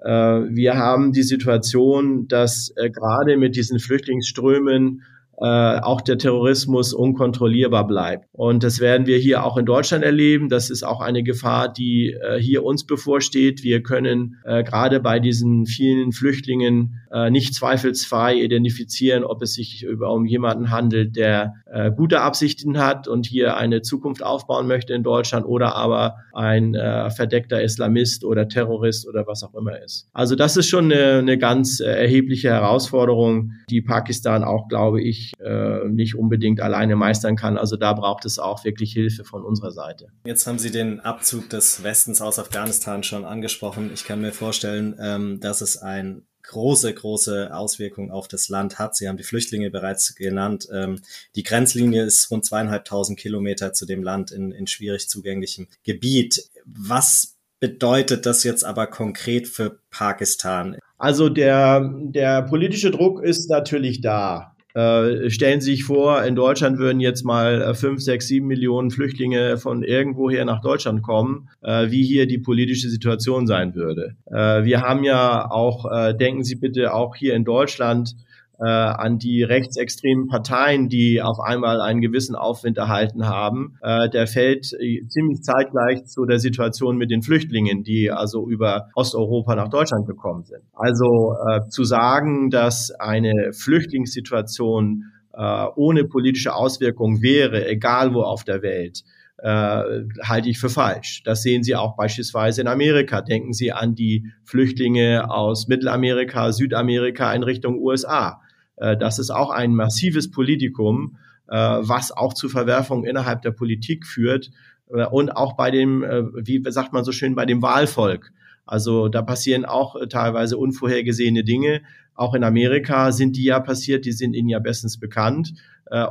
Äh, 0.03 0.09
wir 0.09 0.77
haben 0.77 1.11
die 1.11 1.23
Situation, 1.23 2.27
dass 2.27 2.73
äh, 2.75 2.89
gerade 2.89 3.37
mit 3.37 3.55
diesen 3.55 3.79
Flüchtlingsströmen 3.79 5.03
äh, 5.43 5.81
auch 5.81 5.99
der 5.99 6.17
Terrorismus 6.17 6.93
unkontrollierbar 6.93 7.85
bleibt. 7.85 8.29
Und 8.31 8.63
das 8.63 8.79
werden 8.79 9.07
wir 9.07 9.17
hier 9.17 9.43
auch 9.43 9.57
in 9.57 9.65
Deutschland 9.65 10.01
erleben. 10.01 10.47
Das 10.47 10.69
ist 10.69 10.83
auch 10.83 11.01
eine 11.01 11.21
Gefahr, 11.21 11.67
die 11.67 12.13
äh, 12.13 12.39
hier 12.39 12.63
uns 12.63 12.85
bevorsteht. 12.85 13.61
Wir 13.61 13.83
können 13.83 14.37
äh, 14.45 14.63
gerade 14.63 15.01
bei 15.01 15.19
diesen 15.19 15.65
vielen 15.65 16.13
Flüchtlingen 16.13 17.01
äh, 17.11 17.29
nicht 17.29 17.55
zweifelsfrei 17.55 18.35
identifizieren, 18.35 19.25
ob 19.25 19.41
es 19.41 19.55
sich 19.55 19.83
über 19.83 20.13
um 20.13 20.25
jemanden 20.25 20.71
handelt, 20.71 21.17
der 21.17 21.55
äh, 21.65 21.91
gute 21.91 22.21
Absichten 22.21 22.77
hat 22.77 23.09
und 23.09 23.25
hier 23.25 23.57
eine 23.57 23.81
Zukunft 23.81 24.23
aufbauen 24.23 24.65
möchte 24.65 24.93
in 24.93 25.03
Deutschland 25.03 25.45
oder 25.45 25.75
aber 25.75 26.15
ein 26.31 26.73
äh, 26.73 27.09
verdeckter 27.09 27.61
Islamist 27.61 28.23
oder 28.23 28.47
Terrorist 28.47 29.07
oder 29.09 29.27
was 29.27 29.43
auch 29.43 29.55
immer 29.55 29.77
ist. 29.83 30.07
Also 30.13 30.37
das 30.37 30.55
ist 30.55 30.69
schon 30.69 30.85
eine, 30.85 31.17
eine 31.17 31.37
ganz 31.37 31.81
äh, 31.81 31.85
erhebliche 31.85 32.49
Herausforderung, 32.49 33.51
die 33.69 33.81
Pakistan 33.81 34.45
auch, 34.45 34.69
glaube 34.69 35.01
ich, 35.01 35.32
äh, 35.39 35.87
nicht 35.87 36.15
unbedingt 36.15 36.61
alleine 36.61 36.95
meistern 36.95 37.35
kann. 37.35 37.57
Also 37.57 37.77
da 37.77 37.93
braucht 37.93 38.25
es 38.25 38.39
auch 38.39 38.63
wirklich 38.63 38.93
Hilfe 38.93 39.23
von 39.23 39.43
unserer 39.43 39.71
Seite. 39.71 40.07
Jetzt 40.25 40.47
haben 40.47 40.59
Sie 40.59 40.71
den 40.71 40.99
Abzug 40.99 41.49
des 41.49 41.83
Westens 41.83 42.21
aus 42.21 42.39
Afghanistan 42.39 43.03
schon 43.03 43.25
angesprochen. 43.25 43.91
Ich 43.93 44.05
kann 44.05 44.21
mir 44.21 44.31
vorstellen, 44.31 44.95
ähm, 44.99 45.39
dass 45.39 45.61
es 45.61 45.77
ein 45.77 46.23
große, 46.43 46.93
große 46.93 47.55
Auswirkungen 47.55 48.11
auf 48.11 48.27
das 48.27 48.49
Land 48.49 48.77
hat. 48.77 48.95
Sie 48.95 49.07
haben 49.07 49.17
die 49.17 49.23
Flüchtlinge 49.23 49.71
bereits 49.71 50.13
genannt. 50.15 50.67
Ähm, 50.71 50.99
die 51.35 51.43
Grenzlinie 51.43 52.03
ist 52.03 52.29
rund 52.29 52.45
zweieinhalbtausend 52.45 53.17
Kilometer 53.17 53.73
zu 53.73 53.85
dem 53.85 54.03
Land 54.03 54.31
in, 54.31 54.51
in 54.51 54.67
schwierig 54.67 55.09
zugänglichem 55.09 55.67
Gebiet. 55.83 56.49
Was 56.65 57.35
bedeutet 57.59 58.25
das 58.25 58.43
jetzt 58.43 58.65
aber 58.65 58.87
konkret 58.87 59.47
für 59.47 59.79
Pakistan? 59.89 60.77
Also 60.97 61.29
der, 61.29 61.91
der 62.03 62.41
politische 62.43 62.91
Druck 62.91 63.23
ist 63.23 63.49
natürlich 63.49 64.01
da. 64.01 64.52
Äh, 64.73 65.29
stellen 65.29 65.61
Sie 65.61 65.71
sich 65.71 65.83
vor, 65.83 66.23
in 66.23 66.35
Deutschland 66.35 66.79
würden 66.79 66.99
jetzt 66.99 67.23
mal 67.23 67.61
äh, 67.61 67.73
fünf, 67.75 68.01
sechs, 68.01 68.27
sieben 68.27 68.47
Millionen 68.47 68.89
Flüchtlinge 68.89 69.57
von 69.57 69.83
irgendwoher 69.83 70.45
nach 70.45 70.61
Deutschland 70.61 71.03
kommen, 71.03 71.49
äh, 71.61 71.91
wie 71.91 72.03
hier 72.03 72.25
die 72.25 72.39
politische 72.39 72.89
Situation 72.89 73.45
sein 73.45 73.75
würde. 73.75 74.15
Äh, 74.25 74.63
wir 74.63 74.81
haben 74.81 75.03
ja 75.03 75.49
auch, 75.51 75.91
äh, 75.91 76.15
denken 76.15 76.43
Sie 76.43 76.55
bitte 76.55 76.93
auch 76.93 77.15
hier 77.15 77.35
in 77.35 77.45
Deutschland 77.45 78.15
äh, 78.63 78.69
an 78.69 79.19
die 79.19 79.43
rechtsextremen 79.43 80.27
Parteien, 80.27 80.87
die 80.87 81.21
auf 81.21 81.39
einmal 81.39 81.81
einen 81.81 82.01
gewissen 82.01 82.35
Aufwind 82.35 82.77
erhalten 82.77 83.27
haben. 83.27 83.77
Äh, 83.81 84.09
der 84.09 84.27
fällt 84.27 84.71
äh, 84.79 85.05
ziemlich 85.07 85.41
zeitgleich 85.43 86.05
zu 86.05 86.25
der 86.25 86.39
Situation 86.39 86.97
mit 86.97 87.11
den 87.11 87.21
Flüchtlingen, 87.21 87.83
die 87.83 88.09
also 88.09 88.47
über 88.47 88.89
Osteuropa 88.95 89.55
nach 89.55 89.69
Deutschland 89.69 90.07
gekommen 90.07 90.45
sind. 90.45 90.63
Also 90.73 91.35
äh, 91.49 91.67
zu 91.67 91.83
sagen, 91.83 92.49
dass 92.49 92.91
eine 92.91 93.51
Flüchtlingssituation 93.51 95.11
äh, 95.33 95.65
ohne 95.75 96.05
politische 96.05 96.55
Auswirkung 96.55 97.21
wäre, 97.21 97.67
egal 97.67 98.13
wo 98.13 98.21
auf 98.21 98.43
der 98.43 98.61
Welt, 98.61 99.03
äh, 99.39 100.05
halte 100.23 100.49
ich 100.49 100.57
für 100.57 100.69
falsch. 100.69 101.21
Das 101.25 101.41
sehen 101.41 101.63
Sie 101.63 101.75
auch 101.75 101.97
beispielsweise 101.97 102.61
in 102.61 102.67
Amerika. 102.67 103.21
Denken 103.21 103.51
Sie 103.51 103.73
an 103.73 103.93
die 103.93 104.31
Flüchtlinge 104.45 105.29
aus 105.29 105.67
Mittelamerika, 105.67 106.53
Südamerika 106.53 107.33
in 107.33 107.43
Richtung 107.43 107.77
USA. 107.77 108.39
Äh, 108.77 108.97
das 108.97 109.19
ist 109.19 109.29
auch 109.29 109.49
ein 109.49 109.75
massives 109.75 110.31
Politikum, 110.31 111.17
äh, 111.47 111.55
was 111.55 112.11
auch 112.11 112.33
zu 112.33 112.49
Verwerfungen 112.49 113.05
innerhalb 113.05 113.41
der 113.41 113.51
Politik 113.51 114.05
führt 114.05 114.51
äh, 114.89 115.05
und 115.05 115.31
auch 115.31 115.55
bei 115.55 115.71
dem, 115.71 116.01
wie 116.01 116.61
sagt 116.71 116.93
man 116.93 117.03
so 117.03 117.11
schön, 117.11 117.35
bei 117.35 117.45
dem 117.45 117.61
Wahlvolk. 117.61 118.31
Also 118.65 119.09
da 119.09 119.21
passieren 119.21 119.65
auch 119.65 119.95
teilweise 120.07 120.57
unvorhergesehene 120.57 121.43
Dinge. 121.43 121.81
Auch 122.15 122.33
in 122.33 122.45
Amerika 122.45 123.11
sind 123.11 123.35
die 123.35 123.43
ja 123.43 123.59
passiert, 123.59 124.05
die 124.05 124.13
sind 124.13 124.35
Ihnen 124.35 124.47
ja 124.47 124.59
bestens 124.59 124.99
bekannt. 124.99 125.53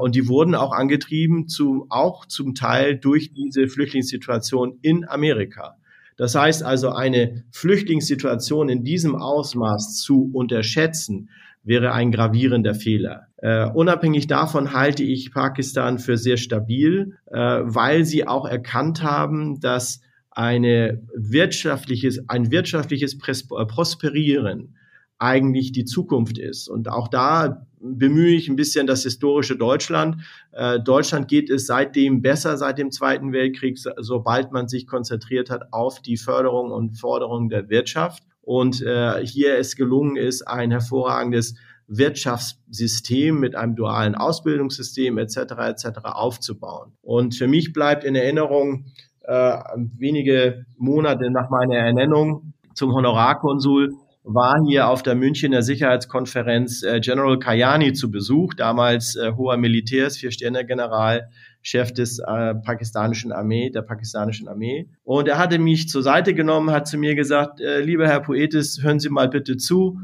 Und 0.01 0.15
die 0.15 0.29
wurden 0.29 0.55
auch 0.55 0.73
angetrieben, 0.73 1.49
zu, 1.49 1.87
auch 1.89 2.27
zum 2.27 2.55
Teil 2.55 2.99
durch 2.99 3.33
diese 3.33 3.69
Flüchtlingssituation 3.69 4.79
in 4.83 5.09
Amerika. 5.09 5.79
Das 6.17 6.35
heißt 6.35 6.63
also, 6.63 6.91
eine 6.91 7.45
Flüchtlingssituation 7.53 8.69
in 8.69 8.85
diesem 8.85 9.17
Ausmaß 9.17 9.97
zu 9.97 10.31
unterschätzen, 10.33 11.31
wäre 11.65 11.93
ein 11.93 12.11
gravierender 12.11 12.75
Fehler. 12.75 13.29
Uh, 13.43 13.71
unabhängig 13.75 14.27
davon 14.27 14.73
halte 14.73 15.03
ich 15.03 15.33
Pakistan 15.33 15.99
für 15.99 16.17
sehr 16.17 16.37
stabil, 16.37 17.19
uh, 17.27 17.35
weil 17.35 18.05
sie 18.05 18.27
auch 18.27 18.47
erkannt 18.47 19.03
haben, 19.03 19.61
dass 19.61 20.01
eine 20.35 21.03
wirtschaftliches, 21.15 22.29
ein 22.29 22.51
wirtschaftliches 22.51 23.15
äh, 23.15 23.67
Prosperieren 23.67 24.77
eigentlich 25.19 25.73
die 25.73 25.85
Zukunft 25.85 26.39
ist. 26.39 26.69
Und 26.69 26.89
auch 26.89 27.07
da 27.09 27.67
bemühe 27.81 28.35
ich 28.35 28.49
ein 28.49 28.57
bisschen 28.57 28.87
das 28.87 29.05
historische 29.05 29.57
Deutschland. 29.57 30.17
Äh, 30.53 30.81
Deutschland 30.81 31.29
geht 31.29 31.51
es 31.51 31.67
seitdem 31.67 32.23
besser, 32.23 32.57
seit 32.57 32.79
dem 32.79 32.91
Zweiten 32.91 33.33
Weltkrieg, 33.33 33.79
sobald 33.99 34.53
man 34.53 34.69
sich 34.69 34.87
konzentriert 34.87 35.51
hat 35.51 35.73
auf 35.73 36.01
die 36.01 36.17
Förderung 36.17 36.73
und 36.73 36.99
Forderung 36.99 37.49
der 37.49 37.69
Wirtschaft. 37.69 38.25
Und 38.43 38.83
äh, 38.83 39.25
hier 39.25 39.57
es 39.59 39.77
gelungen 39.77 40.17
ist, 40.17 40.43
ein 40.43 40.71
hervorragendes 40.71 41.55
Wirtschaftssystem 41.87 43.39
mit 43.39 43.55
einem 43.55 43.77
dualen 43.77 44.15
Ausbildungssystem 44.15 45.19
etc. 45.19 45.37
etc. 45.37 45.87
aufzubauen. 46.05 46.93
Und 47.03 47.35
für 47.35 47.47
mich 47.47 47.73
bleibt 47.73 48.05
in 48.05 48.15
Erinnerung 48.15 48.87
äh, 49.23 49.59
wenige 49.97 50.67
Monate 50.77 51.31
nach 51.31 51.51
meiner 51.51 51.77
Ernennung 51.77 52.55
zum 52.75 52.93
Honorarkonsul 52.93 53.95
war 54.25 54.61
hier 54.67 54.89
auf 54.89 55.03
der 55.03 55.15
Münchner 55.15 55.63
Sicherheitskonferenz 55.63 56.83
äh, 56.83 57.01
General 57.01 57.39
Kayani 57.39 57.93
zu 57.93 58.11
Besuch, 58.11 58.55
damals 58.55 59.17
äh, 59.17 59.33
hoher 59.33 59.57
Militärs, 59.57 60.17
Vier-Sterne-General, 60.17 61.29
Chef 61.61 61.93
des 61.93 62.19
äh, 62.21 62.55
pakistanischen 62.55 63.33
Armee, 63.33 63.71
der 63.71 63.83
pakistanischen 63.83 64.49
Armee. 64.49 64.89
Und 65.03 65.29
er 65.29 65.39
hatte 65.39 65.59
mich 65.59 65.89
zur 65.89 66.03
Seite 66.03 66.35
genommen, 66.35 66.71
hat 66.71 66.87
zu 66.87 66.99
mir 66.99 67.15
gesagt, 67.15 67.61
äh, 67.61 67.81
lieber 67.81 68.07
Herr 68.07 68.21
Poetis, 68.21 68.83
hören 68.83 69.01
Sie 69.01 69.11
mal 69.11 69.29
bitte 69.29 69.57
zu, 69.57 69.99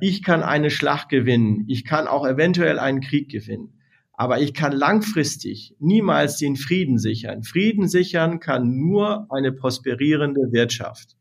ich 0.00 0.22
kann 0.22 0.44
eine 0.44 0.70
Schlacht 0.70 1.08
gewinnen, 1.08 1.64
ich 1.66 1.84
kann 1.84 2.06
auch 2.06 2.24
eventuell 2.24 2.78
einen 2.78 3.00
Krieg 3.00 3.28
gewinnen. 3.28 3.80
Aber 4.12 4.40
ich 4.40 4.54
kann 4.54 4.70
langfristig 4.70 5.74
niemals 5.80 6.36
den 6.36 6.54
Frieden 6.54 6.96
sichern. 6.96 7.42
Frieden 7.42 7.88
sichern 7.88 8.38
kann 8.38 8.76
nur 8.76 9.26
eine 9.30 9.50
prosperierende 9.50 10.52
Wirtschaft. 10.52 11.16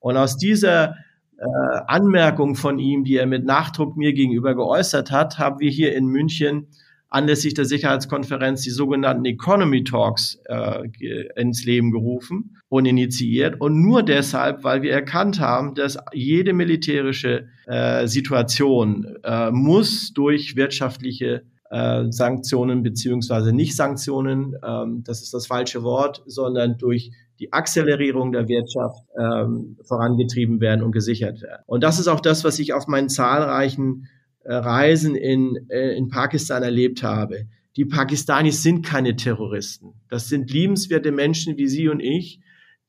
Und 0.00 0.16
aus 0.16 0.36
dieser 0.36 0.96
äh, 1.42 1.80
Anmerkung 1.88 2.54
von 2.54 2.78
ihm, 2.78 3.04
die 3.04 3.16
er 3.16 3.26
mit 3.26 3.44
Nachdruck 3.44 3.96
mir 3.96 4.12
gegenüber 4.12 4.54
geäußert 4.54 5.10
hat, 5.10 5.38
haben 5.38 5.58
wir 5.58 5.70
hier 5.70 5.94
in 5.94 6.06
München 6.06 6.68
anlässlich 7.08 7.54
der 7.54 7.64
Sicherheitskonferenz 7.64 8.62
die 8.62 8.70
sogenannten 8.70 9.24
Economy 9.24 9.84
Talks 9.84 10.40
äh, 10.46 10.88
ins 11.36 11.64
Leben 11.64 11.90
gerufen 11.90 12.56
und 12.68 12.86
initiiert. 12.86 13.60
Und 13.60 13.82
nur 13.82 14.02
deshalb, 14.02 14.64
weil 14.64 14.82
wir 14.82 14.92
erkannt 14.92 15.38
haben, 15.38 15.74
dass 15.74 15.98
jede 16.12 16.52
militärische 16.52 17.48
äh, 17.66 18.06
Situation 18.06 19.16
äh, 19.24 19.50
muss 19.50 20.12
durch 20.14 20.56
wirtschaftliche 20.56 21.42
äh, 21.72 22.12
Sanktionen 22.12 22.82
beziehungsweise 22.82 23.52
nicht 23.54 23.74
Sanktionen, 23.74 24.54
ähm, 24.62 25.02
das 25.04 25.22
ist 25.22 25.32
das 25.32 25.46
falsche 25.46 25.82
Wort, 25.82 26.22
sondern 26.26 26.76
durch 26.76 27.12
die 27.40 27.50
Akzelerierung 27.52 28.30
der 28.32 28.46
Wirtschaft 28.46 29.02
ähm, 29.18 29.78
vorangetrieben 29.82 30.60
werden 30.60 30.82
und 30.82 30.92
gesichert 30.92 31.40
werden. 31.40 31.62
Und 31.64 31.82
das 31.82 31.98
ist 31.98 32.08
auch 32.08 32.20
das, 32.20 32.44
was 32.44 32.58
ich 32.58 32.74
auf 32.74 32.88
meinen 32.88 33.08
zahlreichen 33.08 34.06
äh, 34.44 34.52
Reisen 34.54 35.14
in, 35.14 35.66
äh, 35.70 35.96
in 35.96 36.08
Pakistan 36.08 36.62
erlebt 36.62 37.02
habe. 37.02 37.46
Die 37.76 37.86
Pakistanis 37.86 38.62
sind 38.62 38.84
keine 38.84 39.16
Terroristen. 39.16 39.94
Das 40.10 40.28
sind 40.28 40.52
liebenswerte 40.52 41.10
Menschen 41.10 41.56
wie 41.56 41.68
Sie 41.68 41.88
und 41.88 42.00
ich, 42.00 42.40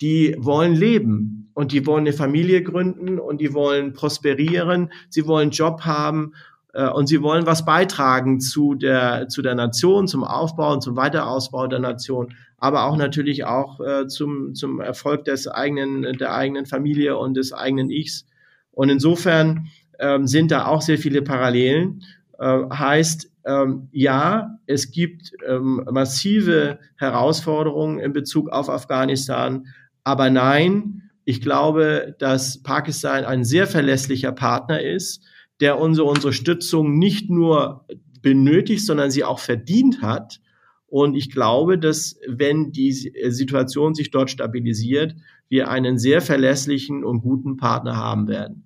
die 0.01 0.35
wollen 0.37 0.75
leben 0.75 1.51
und 1.53 1.71
die 1.71 1.85
wollen 1.85 2.01
eine 2.01 2.13
Familie 2.13 2.63
gründen 2.63 3.17
und 3.17 3.39
die 3.39 3.53
wollen 3.53 3.93
prosperieren, 3.93 4.91
sie 5.09 5.25
wollen 5.25 5.51
Job 5.51 5.81
haben 5.85 6.33
und 6.81 7.07
sie 7.07 7.21
wollen 7.21 7.45
was 7.45 7.65
beitragen 7.65 8.39
zu 8.39 8.73
der, 8.73 9.27
zu 9.27 9.41
der 9.41 9.53
Nation, 9.53 10.07
zum 10.07 10.23
Aufbau 10.23 10.73
und 10.73 10.81
zum 10.81 10.95
Weiterausbau 10.95 11.67
der 11.67 11.79
Nation, 11.79 12.33
aber 12.57 12.85
auch 12.85 12.97
natürlich 12.97 13.45
auch 13.45 13.79
äh, 13.79 14.07
zum, 14.07 14.55
zum 14.55 14.79
Erfolg 14.79 15.25
des 15.25 15.47
eigenen, 15.47 16.17
der 16.17 16.33
eigenen 16.33 16.65
Familie 16.65 17.17
und 17.17 17.35
des 17.35 17.53
eigenen 17.53 17.89
Ichs. 17.89 18.25
Und 18.71 18.89
insofern 18.89 19.67
ähm, 19.99 20.27
sind 20.27 20.49
da 20.49 20.65
auch 20.65 20.81
sehr 20.81 20.97
viele 20.97 21.21
Parallelen. 21.21 22.03
Äh, 22.39 22.63
heißt, 22.69 23.29
ähm, 23.45 23.89
ja, 23.91 24.57
es 24.65 24.91
gibt 24.91 25.33
ähm, 25.47 25.85
massive 25.91 26.79
Herausforderungen 26.95 27.99
in 27.99 28.13
Bezug 28.13 28.49
auf 28.49 28.69
Afghanistan, 28.69 29.67
aber 30.03 30.29
nein, 30.29 31.11
ich 31.25 31.41
glaube, 31.41 32.15
dass 32.19 32.61
Pakistan 32.63 33.25
ein 33.25 33.43
sehr 33.43 33.67
verlässlicher 33.67 34.31
Partner 34.31 34.81
ist, 34.81 35.23
der 35.60 35.79
unsere 35.79 36.07
Unterstützung 36.07 36.98
nicht 36.98 37.29
nur 37.29 37.86
benötigt, 38.22 38.86
sondern 38.86 39.12
sie 39.12 39.24
auch 39.24 39.39
verdient 39.39 40.01
hat. 40.01 40.39
Und 40.88 41.15
ich 41.15 41.31
glaube, 41.31 41.77
dass 41.77 42.19
wenn 42.27 42.72
die 42.72 42.91
Situation 42.91 43.95
sich 43.95 44.12
dort 44.12 44.29
stabilisiert, 44.29 45.15
wir 45.50 45.69
einen 45.69 45.98
sehr 45.98 46.22
verlässlichen 46.22 47.03
und 47.03 47.22
guten 47.22 47.57
Partner 47.57 47.95
haben 47.98 48.27
werden 48.27 48.63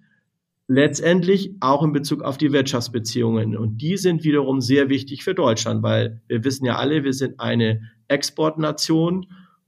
letztendlich 0.67 1.55
auch 1.61 1.81
in 1.83 1.93
Bezug 1.93 2.21
auf 2.21 2.37
die 2.37 2.51
Wirtschaftsbeziehungen. 2.51 3.55
Und 3.55 3.77
die 3.81 3.97
sind 3.97 4.23
wiederum 4.23 4.61
sehr 4.61 4.89
wichtig 4.89 5.23
für 5.23 5.33
Deutschland, 5.33 5.81
weil 5.81 6.21
wir 6.27 6.43
wissen 6.43 6.65
ja 6.65 6.75
alle, 6.75 7.03
wir 7.03 7.13
sind 7.13 7.39
eine 7.39 7.81
Exportnation 8.07 9.27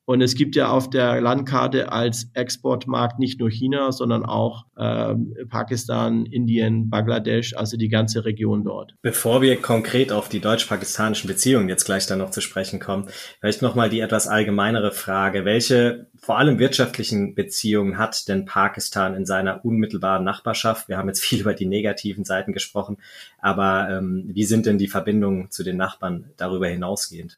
und 0.10 0.22
es 0.22 0.34
gibt 0.34 0.56
ja 0.56 0.70
auf 0.70 0.90
der 0.90 1.22
Landkarte 1.22 1.92
als 1.92 2.32
Exportmarkt 2.34 3.20
nicht 3.20 3.40
nur 3.40 3.52
China, 3.52 3.92
sondern 3.92 4.26
auch 4.26 4.66
äh, 4.76 5.14
Pakistan, 5.48 6.26
Indien, 6.26 6.90
Bangladesch, 6.90 7.56
also 7.56 7.78
die 7.78 7.90
ganze 7.90 8.26
Region 8.26 8.64
dort. 8.64 8.96
Bevor 9.04 9.44
wir 9.44 9.62
konkret 9.62 10.12
auf 10.12 10.28
die 10.28 10.40
deutsch-pakistanischen 10.40 11.28
Beziehungen 11.28 11.70
jetzt 11.70 11.86
gleich 11.86 12.08
dann 12.08 12.18
noch 12.18 12.32
zu 12.32 12.42
sprechen 12.42 12.80
kommen, 12.80 13.06
vielleicht 13.40 13.62
nochmal 13.62 13.92
die 13.92 14.00
etwas 14.00 14.28
allgemeinere 14.28 14.92
Frage. 14.92 15.46
Welche 15.46 16.08
vor 16.18 16.40
allem 16.40 16.58
wirtschaftlichen 16.58 17.36
Beziehungen 17.36 18.00
hat 18.00 18.28
denn 18.28 18.46
Pakistan 18.46 19.14
in 19.14 19.28
seiner 19.28 19.64
unmittelbaren 19.64 20.24
Nachbarschaft? 20.24 20.90
Wir 20.90 20.98
haben 20.98 21.10
jetzt 21.10 21.24
viel 21.24 21.42
über 21.42 21.54
die 21.54 21.68
negativen 21.68 22.26
Seiten 22.26 22.52
gesprochen, 22.52 22.98
aber 23.38 23.90
ähm, 23.92 24.28
wie 24.34 24.46
sind 24.46 24.66
denn 24.66 24.80
die 24.80 24.88
Verbindungen 24.88 25.52
zu 25.52 25.64
den 25.64 25.78
Nachbarn 25.78 26.32
darüber 26.36 26.68
hinausgehend? 26.68 27.38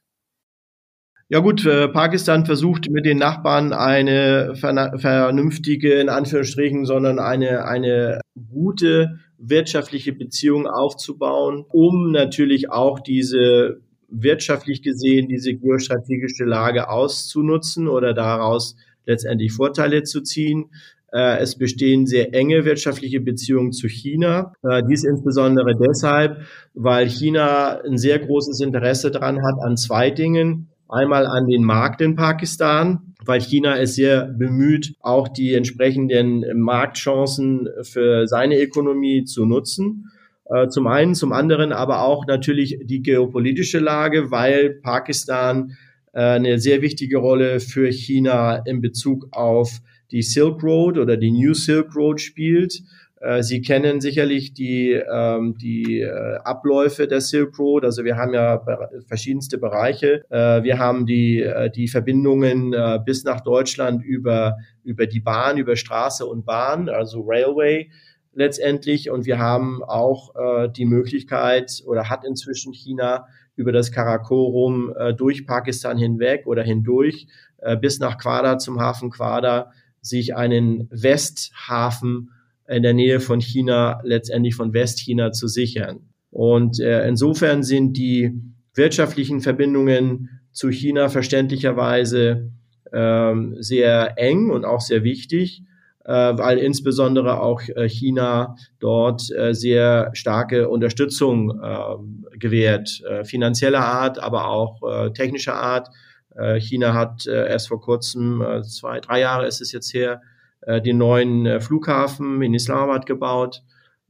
Ja 1.33 1.39
gut, 1.39 1.65
äh, 1.65 1.87
Pakistan 1.87 2.45
versucht 2.45 2.89
mit 2.89 3.05
den 3.05 3.17
Nachbarn 3.17 3.71
eine 3.71 4.53
vernünftige, 4.53 5.93
in 5.93 6.09
Anführungsstrichen, 6.09 6.83
sondern 6.85 7.19
eine, 7.19 7.63
eine 7.63 8.19
gute 8.49 9.17
wirtschaftliche 9.37 10.11
Beziehung 10.11 10.67
aufzubauen, 10.67 11.63
um 11.69 12.11
natürlich 12.11 12.69
auch 12.69 12.99
diese 12.99 13.79
wirtschaftlich 14.09 14.81
gesehen 14.81 15.29
diese 15.29 15.53
geostrategische 15.53 16.43
Lage 16.43 16.89
auszunutzen 16.89 17.87
oder 17.87 18.13
daraus 18.13 18.75
letztendlich 19.05 19.53
Vorteile 19.53 20.03
zu 20.03 20.19
ziehen. 20.23 20.65
Äh, 21.13 21.37
es 21.37 21.57
bestehen 21.57 22.07
sehr 22.07 22.33
enge 22.33 22.65
wirtschaftliche 22.65 23.21
Beziehungen 23.21 23.71
zu 23.71 23.87
China. 23.87 24.51
Äh, 24.69 24.83
dies 24.83 25.05
insbesondere 25.05 25.77
deshalb, 25.77 26.41
weil 26.73 27.07
China 27.07 27.79
ein 27.85 27.97
sehr 27.97 28.19
großes 28.19 28.59
Interesse 28.59 29.11
daran 29.11 29.37
hat 29.37 29.63
an 29.63 29.77
zwei 29.77 30.11
Dingen. 30.11 30.70
Einmal 30.91 31.25
an 31.25 31.47
den 31.47 31.63
Markt 31.63 32.01
in 32.01 32.15
Pakistan, 32.15 33.13
weil 33.23 33.39
China 33.39 33.75
ist 33.75 33.95
sehr 33.95 34.25
bemüht, 34.25 34.93
auch 34.99 35.29
die 35.29 35.53
entsprechenden 35.53 36.43
Marktchancen 36.59 37.69
für 37.83 38.27
seine 38.27 38.61
Ökonomie 38.61 39.23
zu 39.23 39.45
nutzen. 39.45 40.11
Äh, 40.53 40.67
zum 40.67 40.87
einen, 40.87 41.15
zum 41.15 41.31
anderen 41.31 41.71
aber 41.71 42.01
auch 42.01 42.27
natürlich 42.27 42.79
die 42.83 43.01
geopolitische 43.01 43.79
Lage, 43.79 44.31
weil 44.31 44.81
Pakistan 44.81 45.77
äh, 46.11 46.21
eine 46.21 46.59
sehr 46.59 46.81
wichtige 46.81 47.19
Rolle 47.19 47.61
für 47.61 47.89
China 47.89 48.57
in 48.65 48.81
Bezug 48.81 49.29
auf 49.31 49.79
die 50.11 50.21
Silk 50.21 50.61
Road 50.61 50.97
oder 50.97 51.15
die 51.15 51.31
New 51.31 51.53
Silk 51.53 51.95
Road 51.95 52.19
spielt. 52.19 52.81
Äh, 53.21 53.43
Sie 53.43 53.61
kennen 53.61 54.01
sicherlich 54.01 54.53
die, 54.53 54.91
ähm, 54.91 55.55
die 55.57 56.01
äh, 56.01 56.37
Abläufe 56.43 57.07
der 57.07 57.21
Silk 57.21 57.57
Road. 57.59 57.85
Also 57.85 58.03
wir 58.03 58.17
haben 58.17 58.33
ja 58.33 58.61
verschiedenste 59.07 59.57
Bereiche. 59.59 60.25
Äh, 60.29 60.63
wir 60.63 60.79
haben 60.79 61.05
die, 61.05 61.41
äh, 61.41 61.69
die 61.69 61.87
Verbindungen 61.87 62.73
äh, 62.73 62.99
bis 63.05 63.23
nach 63.23 63.41
Deutschland 63.41 64.03
über, 64.03 64.57
über 64.83 65.05
die 65.05 65.19
Bahn, 65.19 65.57
über 65.57 65.75
Straße 65.75 66.25
und 66.25 66.45
Bahn, 66.45 66.89
also 66.89 67.23
Railway 67.25 67.91
letztendlich. 68.33 69.11
Und 69.11 69.25
wir 69.25 69.37
haben 69.37 69.83
auch 69.83 70.33
äh, 70.35 70.69
die 70.69 70.85
Möglichkeit 70.85 71.83
oder 71.85 72.09
hat 72.09 72.25
inzwischen 72.25 72.73
China 72.73 73.27
über 73.55 73.71
das 73.71 73.91
Karakorum 73.91 74.93
äh, 74.97 75.13
durch 75.13 75.45
Pakistan 75.45 75.97
hinweg 75.97 76.47
oder 76.47 76.63
hindurch 76.63 77.27
äh, 77.57 77.77
bis 77.77 77.99
nach 77.99 78.17
Quada 78.17 78.57
zum 78.57 78.79
Hafen 78.79 79.11
Quada 79.11 79.71
sich 80.01 80.35
einen 80.35 80.87
Westhafen 80.89 82.31
in 82.67 82.83
der 82.83 82.93
Nähe 82.93 83.19
von 83.19 83.41
China, 83.41 84.01
letztendlich 84.03 84.55
von 84.55 84.73
Westchina 84.73 85.31
zu 85.31 85.47
sichern. 85.47 85.99
Und 86.31 86.79
äh, 86.79 87.07
insofern 87.07 87.63
sind 87.63 87.97
die 87.97 88.31
wirtschaftlichen 88.73 89.41
Verbindungen 89.41 90.41
zu 90.51 90.69
China 90.69 91.09
verständlicherweise 91.09 92.51
ähm, 92.93 93.55
sehr 93.59 94.17
eng 94.17 94.49
und 94.49 94.65
auch 94.65 94.81
sehr 94.81 95.03
wichtig, 95.03 95.63
äh, 96.05 96.11
weil 96.11 96.57
insbesondere 96.57 97.41
auch 97.41 97.61
äh, 97.75 97.87
China 97.87 98.55
dort 98.79 99.29
äh, 99.31 99.53
sehr 99.53 100.11
starke 100.13 100.69
Unterstützung 100.69 101.59
äh, 101.61 102.37
gewährt, 102.37 103.01
äh, 103.09 103.23
finanzieller 103.23 103.85
Art, 103.85 104.19
aber 104.19 104.47
auch 104.47 104.81
äh, 104.83 105.11
technischer 105.11 105.55
Art. 105.55 105.89
Äh, 106.35 106.59
China 106.59 106.93
hat 106.93 107.27
äh, 107.27 107.49
erst 107.49 107.67
vor 107.67 107.81
kurzem, 107.81 108.41
äh, 108.41 108.61
zwei, 108.63 108.99
drei 108.99 109.19
Jahre 109.19 109.47
ist 109.47 109.61
es 109.61 109.71
jetzt 109.71 109.93
her, 109.93 110.21
äh, 110.61 110.81
den 110.81 110.97
neuen 110.97 111.45
äh, 111.45 111.59
Flughafen 111.59 112.41
in 112.41 112.53
Islamabad 112.53 113.05
gebaut. 113.05 113.63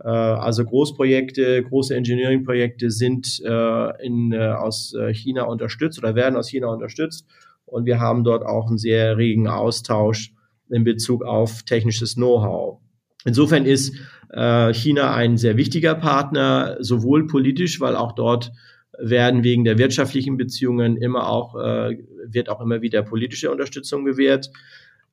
Äh, 0.04 0.08
also 0.08 0.66
Großprojekte, 0.66 1.64
große 1.64 1.96
Engineering-Projekte 1.96 2.92
sind 2.92 3.40
in, 3.40 4.34
aus 4.34 4.96
China 5.14 5.44
unterstützt 5.44 6.00
oder 6.00 6.16
werden 6.16 6.36
aus 6.36 6.50
China 6.50 6.68
unterstützt. 6.68 7.26
Und 7.66 7.86
wir 7.86 8.00
haben 8.00 8.24
dort 8.24 8.46
auch 8.46 8.68
einen 8.68 8.78
sehr 8.78 9.18
regen 9.18 9.48
Austausch 9.48 10.34
in 10.70 10.84
Bezug 10.84 11.24
auf 11.24 11.64
technisches 11.64 12.16
Know-how. 12.16 12.80
Insofern 13.24 13.66
ist 13.66 13.96
China 14.34 15.14
ein 15.14 15.38
sehr 15.38 15.58
wichtiger 15.58 15.96
Partner, 15.96 16.78
sowohl 16.80 17.28
politisch, 17.28 17.80
weil 17.80 17.96
auch 17.96 18.14
dort 18.14 18.52
werden 18.98 19.44
wegen 19.44 19.64
der 19.64 19.78
wirtschaftlichen 19.78 20.38
Beziehungen 20.38 20.98
immer 20.98 21.30
auch, 21.30 21.56
wird 21.56 22.50
auch 22.50 22.62
immer 22.62 22.82
wieder 22.82 23.04
politische 23.04 23.52
Unterstützung 23.52 24.06
gewährt. 24.06 24.50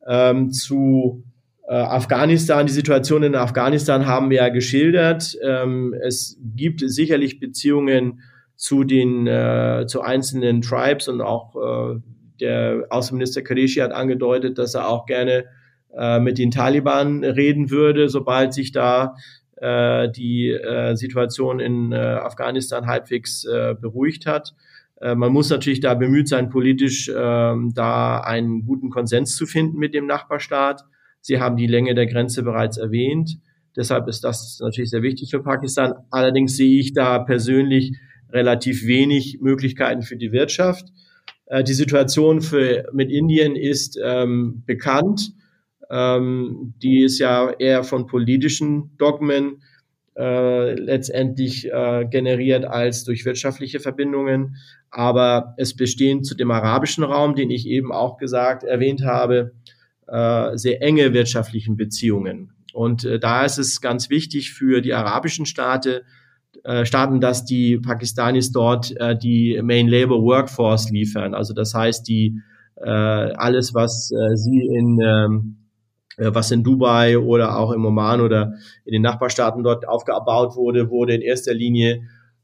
Ähm, 0.09 0.51
zu 0.51 1.23
äh, 1.69 1.75
Afghanistan, 1.75 2.67
die 2.67 2.73
Situation 2.73 3.23
in 3.23 3.35
Afghanistan 3.35 4.07
haben 4.07 4.31
wir 4.31 4.39
ja 4.39 4.49
geschildert. 4.49 5.37
Ähm, 5.45 5.95
es 6.01 6.39
gibt 6.57 6.81
sicherlich 6.81 7.41
Beziehungen 7.41 8.23
zu 8.57 8.85
den 8.85 9.27
äh, 9.27 9.85
zu 9.87 10.01
einzelnen 10.01 10.63
Tribes 10.63 11.09
und 11.09 11.21
auch 11.21 11.55
äh, 11.57 12.01
der 12.41 12.87
Außenminister 12.91 13.43
Qureshi 13.43 13.81
hat 13.81 13.93
angedeutet, 13.93 14.59
dass 14.59 14.75
er 14.75 14.89
auch 14.89 15.07
gerne 15.07 15.45
äh, 15.97 16.19
mit 16.21 16.39
den 16.39 16.51
Taliban 16.51 17.23
reden 17.23 17.71
würde, 17.71 18.09
sobald 18.09 18.55
sich 18.55 18.73
da 18.73 19.15
äh, 19.57 20.11
die 20.11 20.51
äh, 20.51 20.95
Situation 20.97 21.61
in 21.61 21.93
äh, 21.93 21.97
Afghanistan 21.97 22.87
halbwegs 22.87 23.45
äh, 23.45 23.75
beruhigt 23.79 24.27
hat. 24.27 24.55
Äh, 25.01 25.15
man 25.15 25.33
muss 25.33 25.51
natürlich 25.51 25.81
da 25.81 25.95
bemüht 25.95 26.29
sein, 26.29 26.51
politisch 26.51 27.09
äh, 27.09 27.13
da 27.15 28.21
einen 28.21 28.65
guten 28.65 28.91
Konsens 28.91 29.37
zu 29.37 29.47
finden 29.47 29.79
mit 29.79 29.95
dem 29.95 30.07
Nachbarstaat. 30.07 30.85
Sie 31.21 31.41
haben 31.41 31.57
die 31.57 31.67
Länge 31.67 31.95
der 31.95 32.07
Grenze 32.07 32.43
bereits 32.43 32.77
erwähnt. 32.77 33.39
Deshalb 33.77 34.09
ist 34.09 34.25
das 34.25 34.59
natürlich 34.61 34.91
sehr 34.91 35.03
wichtig 35.03 35.31
für 35.31 35.43
Pakistan. 35.43 35.95
Allerdings 36.11 36.57
sehe 36.57 36.81
ich 36.81 36.95
da 36.95 37.19
persönlich 37.19 37.97
relativ 38.31 38.87
wenig 38.87 39.39
Möglichkeiten 39.41 40.03
für 40.03 40.17
die 40.17 40.33
Wirtschaft. 40.33 40.87
Äh, 41.47 41.65
die 41.65 41.75
Situation 41.75 42.41
für, 42.41 42.89
mit 42.93 43.11
Indien 43.11 43.57
ist 43.57 43.99
ähm, 44.03 44.63
bekannt. 44.67 45.33
Ähm, 45.91 46.75
die 46.83 47.03
ist 47.03 47.19
ja 47.19 47.51
eher 47.51 47.85
von 47.85 48.07
politischen 48.07 48.97
Dogmen 48.99 49.63
äh, 50.19 50.75
letztendlich 50.75 51.71
äh, 51.71 52.05
generiert 52.11 52.65
als 52.65 53.05
durch 53.05 53.25
wirtschaftliche 53.25 53.79
Verbindungen. 53.79 54.57
Aber 54.91 55.55
es 55.59 55.77
bestehen 55.77 56.25
zu 56.25 56.35
dem 56.35 56.51
arabischen 56.51 57.05
Raum, 57.05 57.35
den 57.35 57.51
ich 57.51 57.67
eben 57.67 57.93
auch 57.93 58.17
gesagt, 58.17 58.65
erwähnt 58.65 59.05
habe, 59.05 59.53
äh, 60.09 60.57
sehr 60.57 60.83
enge 60.83 61.13
wirtschaftlichen 61.13 61.77
Beziehungen. 61.77 62.53
Und 62.73 63.05
äh, 63.05 63.19
da 63.19 63.45
ist 63.45 63.59
es 63.59 63.81
ganz 63.81 64.11
wichtig 64.11 64.53
für 64.53 64.81
die 64.81 64.95
arabischen 64.95 65.47
Staaten, 65.47 66.01
äh, 66.65 66.85
Staaten, 66.85 67.21
dass 67.21 67.45
die 67.45 67.79
Pakistanis 67.79 68.51
dort 68.51 68.97
äh, 68.97 69.17
die 69.17 69.61
Main 69.63 69.87
Labor 69.87 70.23
Workforce 70.23 70.91
liefern. 70.91 71.35
Also 71.35 71.55
das 71.55 71.75
heißt, 71.75 72.09
die 72.09 72.41
äh, 72.77 72.91
alles, 72.91 73.75
was 73.75 74.11
äh, 74.11 74.37
sie 74.37 74.67
in 74.67 74.99
ähm, 75.01 75.57
äh, 75.61 75.68
was 76.19 76.51
in 76.51 76.65
Dubai 76.65 77.19
oder 77.19 77.59
auch 77.59 77.71
im 77.73 77.87
Oman 77.87 78.21
oder 78.21 78.55
in 78.85 78.93
den 78.93 79.03
Nachbarstaaten 79.03 79.63
dort 79.63 79.87
aufgebaut 79.87 80.57
wurde, 80.57 80.91
wurde 80.91 81.15
in 81.15 81.23
erster 81.23 81.55
Linie 81.55 82.03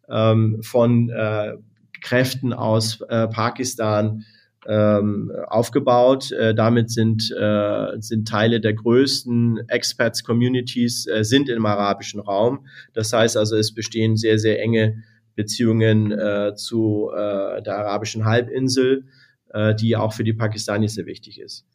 ähm, 0.08 0.60
von 0.62 1.10
äh, 1.10 1.54
Kräften 2.02 2.52
aus 2.52 3.00
äh, 3.08 3.28
Pakistan 3.28 4.24
ähm, 4.66 5.32
aufgebaut. 5.46 6.32
Äh, 6.32 6.54
damit 6.54 6.90
sind, 6.90 7.30
äh, 7.38 7.92
sind 7.98 8.28
Teile 8.28 8.60
der 8.60 8.74
größten 8.74 9.68
Experts-Communities 9.68 11.06
äh, 11.06 11.24
sind 11.24 11.48
im 11.48 11.66
arabischen 11.66 12.20
Raum. 12.20 12.66
Das 12.92 13.12
heißt 13.12 13.36
also, 13.36 13.56
es 13.56 13.74
bestehen 13.74 14.16
sehr, 14.16 14.38
sehr 14.38 14.60
enge 14.60 15.02
Beziehungen 15.34 16.12
äh, 16.12 16.54
zu 16.54 17.10
äh, 17.12 17.62
der 17.62 17.78
arabischen 17.78 18.24
Halbinsel, 18.24 19.06
äh, 19.52 19.74
die 19.74 19.96
auch 19.96 20.12
für 20.12 20.24
die 20.24 20.34
Pakistanis 20.34 20.94
sehr 20.94 21.06
wichtig 21.06 21.40
ist. 21.40 21.66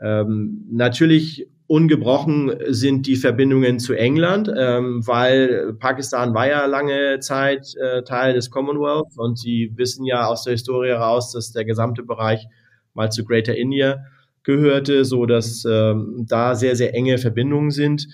Ähm, 0.00 0.66
natürlich 0.70 1.48
ungebrochen 1.66 2.52
sind 2.68 3.06
die 3.06 3.16
Verbindungen 3.16 3.78
zu 3.78 3.94
England, 3.94 4.52
ähm, 4.54 5.06
weil 5.06 5.74
Pakistan 5.78 6.34
war 6.34 6.46
ja 6.46 6.66
lange 6.66 7.20
Zeit 7.20 7.74
äh, 7.76 8.02
Teil 8.02 8.34
des 8.34 8.50
Commonwealth 8.50 9.16
und 9.16 9.38
Sie 9.38 9.72
wissen 9.76 10.04
ja 10.04 10.26
aus 10.26 10.44
der 10.44 10.52
Historie 10.52 10.88
heraus, 10.88 11.32
dass 11.32 11.52
der 11.52 11.64
gesamte 11.64 12.02
Bereich 12.02 12.46
mal 12.94 13.10
zu 13.10 13.24
Greater 13.24 13.56
India 13.56 14.04
gehörte, 14.42 15.04
so 15.04 15.24
dass 15.24 15.64
ähm, 15.64 16.26
da 16.28 16.54
sehr 16.54 16.76
sehr 16.76 16.94
enge 16.94 17.16
Verbindungen 17.16 17.70
sind, 17.70 18.06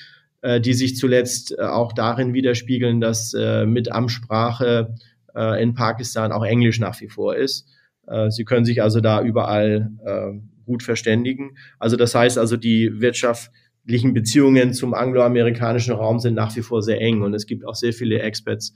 äh, 0.42 0.60
die 0.60 0.74
sich 0.74 0.96
zuletzt 0.96 1.56
äh, 1.58 1.62
auch 1.62 1.92
darin 1.92 2.34
widerspiegeln, 2.34 3.00
dass 3.00 3.34
äh, 3.34 3.66
mit 3.66 3.90
Amtssprache 3.90 4.94
äh, 5.34 5.60
in 5.60 5.74
Pakistan 5.74 6.32
auch 6.32 6.44
Englisch 6.44 6.78
nach 6.78 7.00
wie 7.00 7.08
vor 7.08 7.34
ist. 7.34 7.66
Äh, 8.06 8.30
Sie 8.30 8.44
können 8.44 8.64
sich 8.64 8.82
also 8.82 9.00
da 9.00 9.22
überall 9.22 9.90
äh, 10.04 10.38
gut 10.68 10.84
verständigen. 10.84 11.56
Also 11.80 11.96
das 11.96 12.14
heißt 12.14 12.38
also, 12.38 12.56
die 12.56 13.00
wirtschaftlichen 13.00 14.14
Beziehungen 14.14 14.74
zum 14.74 14.94
angloamerikanischen 14.94 15.94
Raum 15.94 16.20
sind 16.20 16.34
nach 16.34 16.54
wie 16.54 16.62
vor 16.62 16.82
sehr 16.82 17.00
eng 17.00 17.22
und 17.22 17.34
es 17.34 17.46
gibt 17.46 17.66
auch 17.66 17.74
sehr 17.74 17.92
viele 17.92 18.20
Experts 18.20 18.72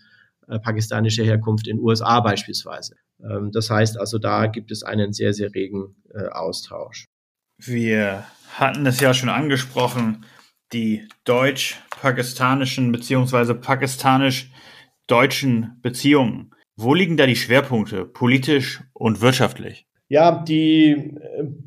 äh, 0.48 0.59
pakistanischer 0.59 1.22
Herkunft 1.22 1.68
in 1.68 1.78
USA 1.78 2.18
beispielsweise. 2.20 2.96
Ähm, 3.22 3.52
das 3.52 3.70
heißt 3.70 4.00
also, 4.00 4.18
da 4.18 4.46
gibt 4.46 4.72
es 4.72 4.83
einen 4.83 5.12
sehr, 5.12 5.35
sehr 5.35 5.55
regen 5.55 5.94
äh, 6.12 6.26
Austausch. 6.28 7.05
Wir 7.59 8.24
hatten 8.55 8.87
es 8.87 8.98
ja 9.00 9.12
schon 9.14 9.28
angesprochen, 9.28 10.24
die 10.72 11.07
deutsch-pakistanischen 11.24 12.90
beziehungsweise 12.90 13.55
pakistanisch-deutschen 13.55 15.78
Beziehungen. 15.83 16.55
Wo 16.76 16.94
liegen 16.94 17.18
da 17.18 17.26
die 17.26 17.37
Schwerpunkte 17.37 18.07
politisch 18.07 18.83
und 18.94 19.20
wirtschaftlich? 19.20 19.87
Ja, 20.12 20.44
die, 20.44 21.14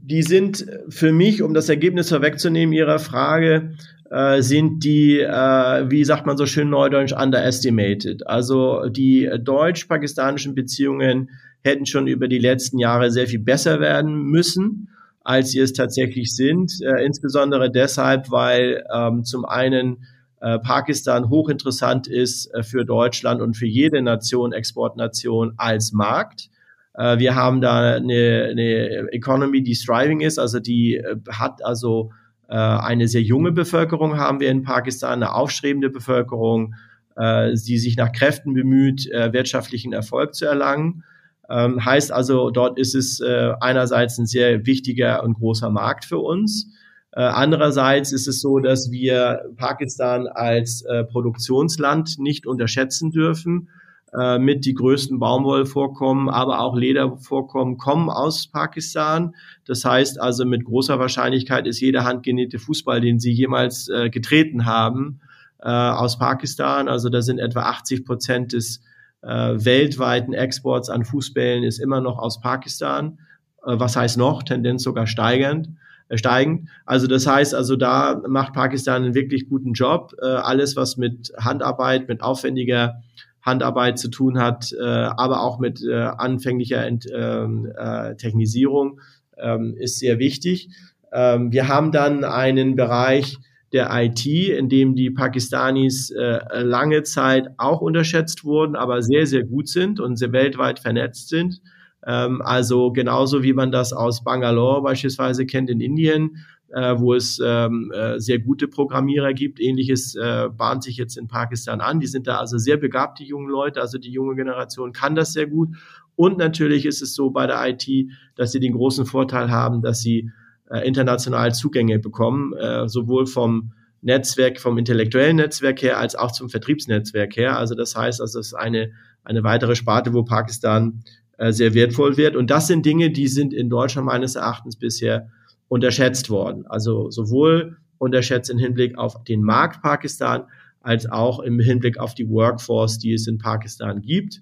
die 0.04 0.22
sind 0.22 0.68
für 0.90 1.12
mich, 1.12 1.42
um 1.42 1.56
das 1.56 1.68
Ergebnis 1.68 2.10
vorwegzunehmen 2.10 2.74
Ihrer 2.74 3.00
Frage, 3.00 3.72
äh, 4.12 4.44
sind 4.44 4.84
die, 4.84 5.20
äh, 5.20 5.90
wie 5.90 6.04
sagt 6.04 6.28
man 6.28 6.38
so 6.38 6.46
schön 6.46 6.70
neudeutsch, 6.70 7.12
underestimated. 7.12 8.28
Also 8.28 8.88
die 8.88 9.28
deutsch-pakistanischen 9.42 10.54
Beziehungen 10.54 11.32
hätten 11.64 11.88
schon 11.88 12.06
über 12.06 12.28
die 12.28 12.38
letzten 12.38 12.78
Jahre 12.78 13.10
sehr 13.10 13.26
viel 13.26 13.40
besser 13.40 13.80
werden 13.80 14.14
müssen, 14.26 14.90
als 15.24 15.50
sie 15.50 15.60
es 15.62 15.74
tatsächlich 15.74 16.36
sind. 16.36 16.72
Äh, 16.84 17.04
insbesondere 17.04 17.72
deshalb, 17.72 18.30
weil 18.30 18.86
ähm, 18.96 19.24
zum 19.24 19.46
einen 19.46 20.06
äh, 20.40 20.60
Pakistan 20.60 21.30
hochinteressant 21.30 22.06
ist 22.06 22.54
äh, 22.54 22.62
für 22.62 22.86
Deutschland 22.86 23.42
und 23.42 23.58
für 23.58 23.66
jede 23.66 24.04
Nation, 24.04 24.54
Exportnation 24.54 25.54
als 25.58 25.94
Markt. 25.94 26.52
Äh, 26.98 27.20
wir 27.20 27.36
haben 27.36 27.62
da 27.62 27.96
eine, 27.96 28.48
eine 28.52 29.12
Economy, 29.12 29.64
die 29.64 29.76
thriving 29.76 30.22
ist, 30.22 30.40
also 30.40 30.60
die 30.60 30.96
äh, 30.96 31.18
hat 31.30 31.64
also 31.64 32.12
äh, 32.48 32.56
eine 32.56 33.08
sehr 33.08 33.22
junge 33.22 33.52
Bevölkerung 33.52 34.18
haben 34.18 34.40
wir 34.40 34.50
in 34.50 34.64
Pakistan, 34.64 35.24
eine 35.24 35.34
aufstrebende 35.34 35.90
Bevölkerung, 35.90 36.76
die 37.18 37.78
sich 37.78 37.96
nach 37.96 38.12
Kräften 38.12 38.54
bemüht, 38.54 39.06
wirtschaftlichen 39.06 39.94
Erfolg 39.94 40.36
zu 40.36 40.44
erlangen. 40.44 41.06
Ähm, 41.50 41.86
heißt 41.86 42.12
also, 42.12 42.50
dort 42.50 42.78
ist 42.78 42.94
es 42.94 43.22
einerseits 43.22 44.18
ein 44.18 44.26
sehr 44.26 44.66
wichtiger 44.66 45.24
und 45.24 45.36
großer 45.36 45.70
Markt 45.70 46.04
für 46.04 46.18
uns. 46.18 46.68
Andererseits 47.14 48.12
ist 48.12 48.28
es 48.28 48.42
so, 48.42 48.60
dass 48.60 48.92
wir 48.92 49.46
Pakistan 49.56 50.28
als 50.28 50.84
Produktionsland 51.10 52.20
nicht 52.20 52.46
unterschätzen 52.46 53.12
dürfen 53.12 53.70
äh, 54.18 54.40
mit 54.40 54.66
die 54.66 54.74
größten 54.74 55.20
Baumwollvorkommen, 55.20 56.30
aber 56.30 56.62
auch 56.62 56.78
Ledervorkommen 56.78 57.78
kommen 57.78 58.10
aus 58.10 58.48
Pakistan. 58.48 59.36
Das 59.66 59.84
heißt 59.84 60.22
also 60.22 60.46
mit 60.46 60.64
großer 60.64 61.00
Wahrscheinlichkeit 61.00 61.68
ist 61.68 61.82
jeder 61.82 62.04
handgenähte 62.04 62.60
Fußball, 62.60 63.02
den 63.02 63.20
Sie 63.20 63.32
jemals 63.32 63.90
äh, 63.90 64.10
getreten 64.10 64.66
haben, 64.66 65.20
äh, 65.60 65.70
aus 65.70 66.18
Pakistan. 66.18 66.88
Also 66.88 67.10
da 67.10 67.22
sind 67.22 67.40
etwa 67.40 67.64
80 67.64 68.06
Prozent 68.06 68.54
des 68.54 68.82
äh, 69.22 69.28
weltweiten 69.28 70.34
Exports 70.34 70.90
an 70.90 71.04
Fußbällen 71.04 71.64
ist 71.64 71.80
immer 71.80 72.00
noch 72.00 72.18
aus 72.18 72.40
Pakistan. 72.40 73.20
Äh, 73.66 73.80
was 73.80 73.96
heißt 73.96 74.18
noch? 74.18 74.44
Tendenz 74.44 74.84
sogar 74.84 75.08
steigend 75.08 75.70
steigend. 76.14 76.70
Also 76.86 77.08
das 77.08 77.26
heißt, 77.26 77.56
also 77.56 77.76
da 77.76 78.22
macht 78.28 78.54
Pakistan 78.54 79.04
einen 79.04 79.16
wirklich 79.16 79.50
guten 79.50 79.74
Job. 79.74 80.14
Alles, 80.22 80.76
was 80.76 80.98
mit 80.98 81.34
Handarbeit, 81.36 82.08
mit 82.08 82.22
aufwendiger 82.22 83.02
Handarbeit 83.46 84.00
zu 84.00 84.10
tun 84.10 84.40
hat, 84.40 84.74
äh, 84.74 84.84
aber 84.84 85.42
auch 85.42 85.60
mit 85.60 85.84
äh, 85.84 85.94
anfänglicher 85.94 86.84
Ent, 86.86 87.06
ähm, 87.14 87.72
äh, 87.78 88.16
Technisierung, 88.16 89.00
ähm, 89.38 89.76
ist 89.78 90.00
sehr 90.00 90.18
wichtig. 90.20 90.70
Ähm, 91.14 91.52
wir 91.52 91.68
haben 91.68 91.92
dann 91.92 92.24
einen 92.24 92.76
Bereich 92.76 93.38
der 93.72 93.90
IT, 93.92 94.26
in 94.26 94.70
dem 94.70 94.96
die 94.96 95.12
Pakistanis 95.12 96.10
äh, 96.10 96.40
lange 96.62 97.04
Zeit 97.04 97.50
auch 97.58 97.82
unterschätzt 97.82 98.44
wurden, 98.44 98.76
aber 98.76 99.02
sehr, 99.02 99.28
sehr 99.28 99.44
gut 99.44 99.68
sind 99.68 100.00
und 100.00 100.18
sehr 100.18 100.32
weltweit 100.32 100.80
vernetzt 100.80 101.30
sind. 101.30 101.62
Ähm, 102.06 102.42
also 102.42 102.92
genauso 102.92 103.44
wie 103.44 103.54
man 103.54 103.72
das 103.72 103.92
aus 103.92 104.24
Bangalore 104.24 104.82
beispielsweise 104.82 105.46
kennt 105.46 105.70
in 105.70 105.82
Indien, 105.82 106.38
äh, 106.72 106.96
wo 106.98 107.14
es 107.14 107.40
ähm, 107.44 107.92
äh, 107.94 108.20
sehr 108.20 108.40
gute 108.40 108.68
Programmierer 108.68 109.34
gibt. 109.34 109.60
Ähnliches 109.60 110.16
äh, 110.16 110.50
bahnt 110.50 110.84
sich 110.84 110.98
jetzt 110.98 111.18
in 111.18 111.28
Pakistan 111.28 111.82
an. 111.82 112.00
Die 112.00 112.08
sind 112.08 112.28
da 112.28 112.38
also 112.38 112.58
sehr 112.58 112.78
begabt, 112.78 113.20
die 113.20 113.26
jungen 113.26 113.50
Leute. 113.50 113.82
Also 113.82 113.98
die 113.98 114.12
junge 114.12 114.36
Generation 114.36 114.92
kann 114.92 115.16
das 115.16 115.34
sehr 115.34 115.48
gut. 115.48 115.70
Und 116.16 116.38
natürlich 116.38 116.86
ist 116.86 117.02
es 117.02 117.14
so 117.14 117.30
bei 117.30 117.46
der 117.48 117.62
IT, 117.68 117.88
dass 118.36 118.52
sie 118.52 118.60
den 118.60 118.74
großen 118.74 119.06
Vorteil 119.06 119.52
haben, 119.52 119.82
dass 119.82 120.02
sie 120.02 120.32
äh, 120.70 120.88
international 120.88 121.54
Zugänge 121.54 122.00
bekommen, 122.00 122.54
äh, 122.54 122.88
sowohl 122.88 123.28
vom 123.28 123.74
Netzwerk, 124.02 124.60
vom 124.60 124.78
intellektuellen 124.78 125.38
Netzwerk 125.38 125.82
her, 125.82 125.98
als 125.98 126.16
auch 126.16 126.32
zum 126.32 126.50
Vertriebsnetzwerk 126.50 127.36
her. 127.36 127.58
Also 127.58 127.76
das 127.76 127.96
heißt, 127.96 128.22
also 128.22 128.40
es 128.40 128.48
ist 128.48 128.54
eine, 128.54 128.92
eine 129.24 129.44
weitere 129.44 129.76
Sparte, 129.76 130.14
wo 130.14 130.24
Pakistan 130.24 131.04
äh, 131.38 131.52
sehr 131.52 131.74
wertvoll 131.74 132.18
wird. 132.18 132.36
Und 132.36 132.50
das 132.50 132.68
sind 132.68 132.86
Dinge, 132.86 133.12
die 133.12 133.28
sind 133.28 133.54
in 133.54 133.70
Deutschland 133.70 134.06
meines 134.06 134.36
Erachtens 134.36 134.78
bisher 134.78 135.30
unterschätzt 135.68 136.30
worden. 136.30 136.66
Also 136.68 137.10
sowohl 137.10 137.78
unterschätzt 137.98 138.50
im 138.50 138.58
Hinblick 138.58 138.98
auf 138.98 139.24
den 139.24 139.42
Markt 139.42 139.82
Pakistan 139.82 140.44
als 140.82 141.10
auch 141.10 141.40
im 141.40 141.60
Hinblick 141.60 141.98
auf 141.98 142.14
die 142.14 142.30
Workforce, 142.30 143.00
die 143.00 143.14
es 143.14 143.28
in 143.28 143.40
Pakistan 143.40 144.02
gibt. 144.02 144.42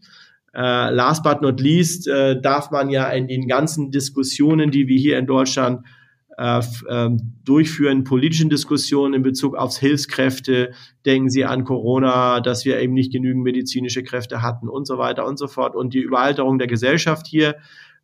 Äh, 0.54 0.94
last 0.94 1.24
but 1.24 1.42
not 1.42 1.60
least 1.60 2.08
äh, 2.08 2.40
darf 2.40 2.70
man 2.70 2.90
ja 2.90 3.10
in 3.10 3.28
den 3.28 3.48
ganzen 3.48 3.92
Diskussionen, 3.92 4.70
die 4.70 4.88
wir 4.88 4.98
hier 4.98 5.18
in 5.18 5.26
Deutschland 5.26 5.86
äh, 6.38 6.62
ähm, 6.90 7.34
durchführen, 7.46 8.04
politischen 8.04 8.50
Diskussionen 8.50 9.14
in 9.14 9.24
Bezug 9.24 9.56
aufs 9.56 9.78
Hilfskräfte, 9.78 10.72
denken 11.06 11.30
Sie 11.30 11.46
an 11.46 11.64
Corona, 11.64 12.40
dass 12.40 12.66
wir 12.66 12.80
eben 12.80 12.94
nicht 12.94 13.12
genügend 13.12 13.44
medizinische 13.44 14.04
Kräfte 14.04 14.42
hatten 14.42 14.68
und 14.68 14.86
so 14.86 14.98
weiter 14.98 15.26
und 15.26 15.38
so 15.38 15.48
fort 15.48 15.76
und 15.76 15.94
die 15.94 16.02
Überalterung 16.02 16.58
der 16.60 16.68
Gesellschaft 16.68 17.28
hier 17.28 17.56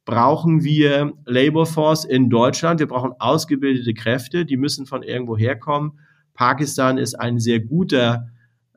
brauchen 0.05 0.63
wir 0.63 1.13
Labor 1.25 1.65
Force 1.65 2.05
in 2.05 2.29
Deutschland. 2.29 2.79
Wir 2.79 2.87
brauchen 2.87 3.13
ausgebildete 3.19 3.93
Kräfte, 3.93 4.45
die 4.45 4.57
müssen 4.57 4.85
von 4.85 5.03
irgendwo 5.03 5.37
herkommen. 5.37 5.99
Pakistan 6.33 6.97
ist 6.97 7.15
ein 7.15 7.39
sehr 7.39 7.59
guter, 7.59 8.27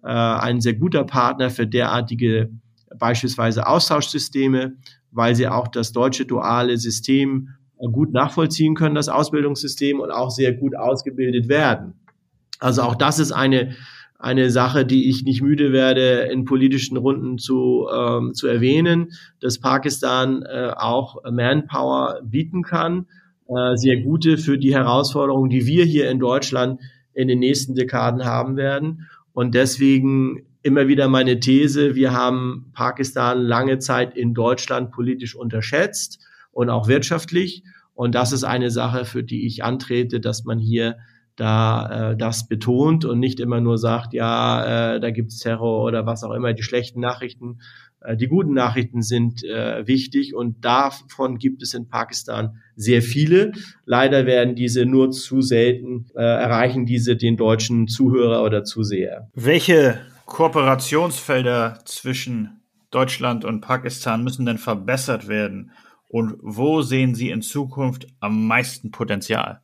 äh, 0.03 0.09
ein 0.09 0.61
sehr 0.61 0.75
guter 0.75 1.05
Partner 1.05 1.51
für 1.51 1.67
derartige 1.67 2.51
beispielsweise 2.99 3.67
Austauschsysteme, 3.67 4.75
weil 5.11 5.35
sie 5.35 5.49
auch 5.49 5.69
das 5.69 5.93
deutsche 5.93 6.27
duale 6.27 6.77
System 6.77 7.49
gut 7.91 8.13
nachvollziehen 8.13 8.75
können, 8.75 8.95
das 8.95 9.09
Ausbildungssystem 9.09 10.01
und 10.01 10.11
auch 10.11 10.31
sehr 10.31 10.53
gut 10.53 10.77
ausgebildet 10.77 11.49
werden. 11.49 11.95
Also 12.61 12.83
auch 12.83 12.95
das 12.95 13.19
ist 13.19 13.33
eine 13.33 13.75
eine 14.23 14.51
Sache, 14.51 14.87
die 14.87 15.11
ich 15.11 15.25
nicht 15.25 15.43
müde 15.43 15.73
werde, 15.73 16.29
in 16.33 16.45
politischen 16.45 16.97
Runden 16.97 17.39
zu, 17.39 17.89
ähm, 17.93 18.35
zu 18.35 18.47
erwähnen, 18.47 19.09
dass 19.41 19.59
Pakistan 19.59 20.43
äh, 20.43 20.71
auch 20.77 21.17
Manpower 21.29 22.21
bieten 22.23 22.63
kann, 22.63 23.07
äh, 23.49 23.75
sehr 23.75 23.97
gute 23.97 24.39
für 24.39 24.59
die 24.59 24.73
Herausforderungen, 24.73 25.51
die 25.51 25.67
wir 25.67 25.85
hier 25.85 26.09
in 26.09 26.21
Deutschland 26.21 26.81
in 27.15 27.27
den 27.27 27.41
nächsten 27.41 27.75
Dekaden 27.75 28.25
haben 28.25 28.57
werden. 28.57 29.09
Und 29.33 29.57
deswegen 29.57 30.47
immer 30.63 30.87
wieder 30.87 31.09
meine 31.09 31.41
These, 31.41 31.97
wir 31.97 32.13
haben 32.13 32.71
Pakistan 32.75 33.43
lange 33.43 33.81
Zeit 33.81 34.17
in 34.17 34.35
Deutschland 34.35 34.93
politisch 34.93 35.35
unterschätzt 35.35 36.21
und 36.53 36.71
auch 36.71 36.87
wirtschaftlich. 36.87 37.65
Und 37.95 38.15
das 38.15 38.33
ist 38.33 38.45
eine 38.45 38.71
Sache, 38.71 39.05
für 39.05 39.25
die 39.25 39.49
ich 39.49 39.65
antrete, 39.65 40.21
dass 40.21 40.45
man 40.45 40.61
hier 40.61 40.97
da 41.37 42.11
äh, 42.12 42.16
das 42.16 42.47
betont 42.47 43.05
und 43.05 43.18
nicht 43.18 43.40
immer 43.40 43.61
nur 43.61 43.79
sagt, 43.79 44.12
ja, 44.12 44.95
äh, 44.95 45.01
da 45.01 45.11
gibt's 45.11 45.38
Terror 45.38 45.85
oder 45.85 46.07
was 46.07 46.25
auch 46.25 46.33
immer, 46.33 46.53
die 46.53 46.62
schlechten 46.62 47.01
Nachrichten. 47.01 47.61
Äh, 48.01 48.16
die 48.16 48.29
guten 48.29 48.53
Nachrichten 48.53 49.03
sind 49.03 49.42
äh, 49.45 49.87
wichtig 49.87 50.35
und 50.35 50.64
davon 50.64 51.38
gibt 51.38 51.62
es 51.62 51.75
in 51.75 51.88
Pakistan 51.88 52.57
sehr 52.77 53.03
viele. 53.03 53.53
Leider 53.85 54.27
werden 54.27 54.55
diese 54.55 54.85
nur 54.85 55.11
zu 55.11 55.40
selten, 55.40 56.07
äh, 56.14 56.23
erreichen 56.23 56.87
diese 56.87 57.16
den 57.16 57.37
deutschen 57.37 57.88
Zuhörer 57.88 58.42
oder 58.42 58.64
Zuseher. 58.64 59.29
Welche 59.35 60.01
Kooperationsfelder 60.27 61.81
zwischen 61.85 62.61
Deutschland 62.90 63.45
und 63.45 63.61
Pakistan 63.62 64.23
müssen 64.23 64.47
denn 64.47 64.59
verbessert 64.59 65.29
werden? 65.29 65.73
Und 66.09 66.37
wo 66.42 66.83
sehen 66.83 67.14
Sie 67.14 67.31
in 67.31 67.40
Zukunft 67.40 68.07
am 68.21 68.47
meisten 68.47 68.90
Potenzial? 68.90 69.62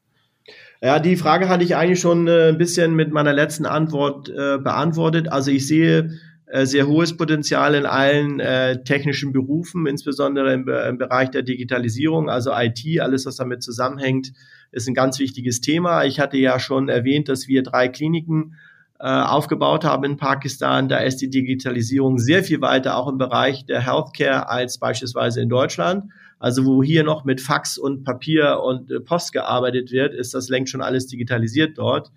Ja, 0.80 1.00
die 1.00 1.16
Frage 1.16 1.48
hatte 1.48 1.64
ich 1.64 1.74
eigentlich 1.74 2.00
schon 2.00 2.28
äh, 2.28 2.50
ein 2.50 2.58
bisschen 2.58 2.94
mit 2.94 3.12
meiner 3.12 3.32
letzten 3.32 3.66
Antwort 3.66 4.28
äh, 4.28 4.58
beantwortet. 4.58 5.30
Also 5.30 5.50
ich 5.50 5.66
sehe 5.66 6.18
äh, 6.46 6.66
sehr 6.66 6.86
hohes 6.86 7.16
Potenzial 7.16 7.74
in 7.74 7.84
allen 7.84 8.38
äh, 8.38 8.84
technischen 8.84 9.32
Berufen, 9.32 9.86
insbesondere 9.86 10.52
im, 10.54 10.68
im, 10.68 10.96
Bereich 10.96 11.30
der 11.30 11.42
Digitalisierung, 11.42 12.30
also 12.30 12.52
IT, 12.54 13.00
alles, 13.00 13.26
was 13.26 13.36
damit 13.36 13.62
zusammenhängt, 13.62 14.32
ist 14.70 14.88
ein 14.88 14.94
ganz 14.94 15.18
wichtiges 15.18 15.60
Thema. 15.60 16.04
Ich 16.04 16.20
hatte 16.20 16.36
ja 16.36 16.60
schon 16.60 16.88
erwähnt, 16.88 17.28
dass 17.28 17.48
wir 17.48 17.64
drei 17.64 17.88
Kliniken 17.88 18.54
äh, 19.00 19.08
aufgebaut 19.08 19.84
haben 19.84 20.04
in 20.04 20.16
Pakistan. 20.16 20.88
Da 20.88 20.98
ist 20.98 21.18
die 21.18 21.30
Digitalisierung 21.30 22.18
sehr 22.18 22.44
viel 22.44 22.60
weiter, 22.60 22.96
auch 22.96 23.08
im 23.08 23.18
Bereich 23.18 23.66
der 23.66 23.84
Healthcare, 23.84 24.48
als 24.48 24.78
beispielsweise 24.78 25.40
in 25.40 25.48
Deutschland. 25.48 26.04
Also 26.38 26.64
wo 26.64 26.82
hier 26.82 27.04
noch 27.04 27.24
mit 27.24 27.40
Fax 27.40 27.78
und 27.78 28.04
Papier 28.04 28.60
und 28.62 28.90
äh, 28.90 29.00
Post 29.00 29.32
gearbeitet 29.32 29.90
wird, 29.90 30.14
ist 30.14 30.34
das 30.34 30.48
längst 30.48 30.72
schon 30.72 30.82
alles 30.82 31.06
digitalisiert 31.06 31.78
dort. 31.78 32.10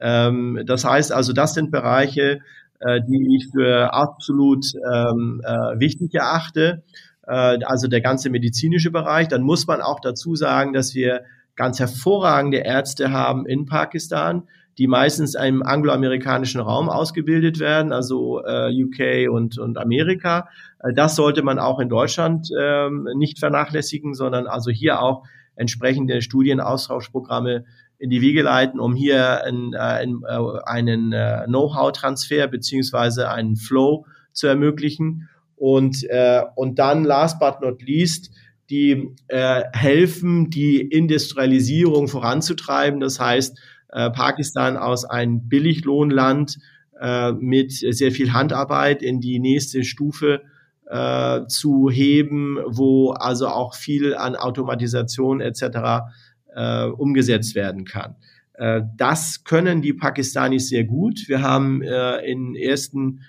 Ähm, 0.00 0.62
das 0.66 0.84
heißt 0.84 1.12
also, 1.12 1.32
das 1.32 1.54
sind 1.54 1.70
Bereiche, 1.70 2.40
äh, 2.80 3.00
die 3.06 3.36
ich 3.36 3.48
für 3.52 3.92
absolut 3.92 4.66
ähm, 4.74 5.42
äh, 5.44 5.78
wichtig 5.78 6.14
erachte. 6.14 6.82
Äh, 7.26 7.58
also 7.64 7.86
der 7.86 8.00
ganze 8.00 8.30
medizinische 8.30 8.90
Bereich. 8.90 9.28
Dann 9.28 9.42
muss 9.42 9.66
man 9.66 9.80
auch 9.80 10.00
dazu 10.00 10.34
sagen, 10.34 10.72
dass 10.72 10.94
wir 10.94 11.24
ganz 11.54 11.78
hervorragende 11.78 12.58
Ärzte 12.58 13.12
haben 13.12 13.46
in 13.46 13.66
Pakistan, 13.66 14.44
die 14.78 14.86
meistens 14.86 15.34
im 15.34 15.62
angloamerikanischen 15.62 16.60
Raum 16.60 16.88
ausgebildet 16.88 17.58
werden, 17.58 17.92
also 17.92 18.42
äh, 18.44 18.70
UK 18.72 19.30
und, 19.30 19.58
und 19.58 19.78
Amerika. 19.78 20.48
Äh, 20.82 20.94
das 20.94 21.16
sollte 21.16 21.42
man 21.42 21.58
auch 21.58 21.80
in 21.80 21.88
Deutschland 21.88 22.48
ähm, 22.58 23.06
nicht 23.16 23.38
vernachlässigen, 23.38 24.14
sondern 24.14 24.46
also 24.46 24.70
hier 24.70 25.02
auch 25.02 25.24
entsprechende 25.56 26.22
Studienaustauschprogramme 26.22 27.64
in 27.98 28.08
die 28.08 28.22
Wege 28.22 28.42
leiten, 28.42 28.80
um 28.80 28.94
hier 28.94 29.44
ein, 29.44 29.74
ein, 29.74 30.22
äh, 30.26 30.38
einen 30.64 31.12
äh, 31.12 31.44
Know-how-Transfer 31.46 32.48
beziehungsweise 32.48 33.30
einen 33.30 33.56
Flow 33.56 34.06
zu 34.32 34.46
ermöglichen. 34.46 35.28
Und, 35.56 36.04
äh, 36.08 36.42
und 36.56 36.78
dann, 36.78 37.04
last 37.04 37.38
but 37.38 37.60
not 37.60 37.82
least, 37.82 38.30
die 38.70 39.14
äh, 39.28 39.64
helfen, 39.72 40.48
die 40.48 40.80
Industrialisierung 40.80 42.08
voranzutreiben. 42.08 43.00
Das 43.00 43.20
heißt, 43.20 43.58
äh, 43.92 44.10
Pakistan 44.10 44.76
aus 44.76 45.04
einem 45.04 45.48
Billiglohnland 45.48 46.58
äh, 47.00 47.32
mit 47.32 47.72
sehr 47.72 48.12
viel 48.12 48.32
Handarbeit 48.32 49.02
in 49.02 49.20
die 49.20 49.38
nächste 49.38 49.84
Stufe 49.84 50.42
äh, 50.86 51.46
zu 51.46 51.88
heben, 51.90 52.58
wo 52.66 53.12
also 53.12 53.48
auch 53.48 53.74
viel 53.74 54.14
an 54.14 54.36
Automatisation 54.36 55.40
etc. 55.40 56.10
Äh, 56.54 56.86
umgesetzt 56.86 57.54
werden 57.54 57.84
kann. 57.84 58.16
Äh, 58.54 58.82
das 58.96 59.44
können 59.44 59.82
die 59.82 59.92
Pakistanis 59.92 60.68
sehr 60.68 60.84
gut. 60.84 61.28
Wir 61.28 61.42
haben 61.42 61.82
äh, 61.82 62.18
in 62.30 62.54
ersten 62.54 63.20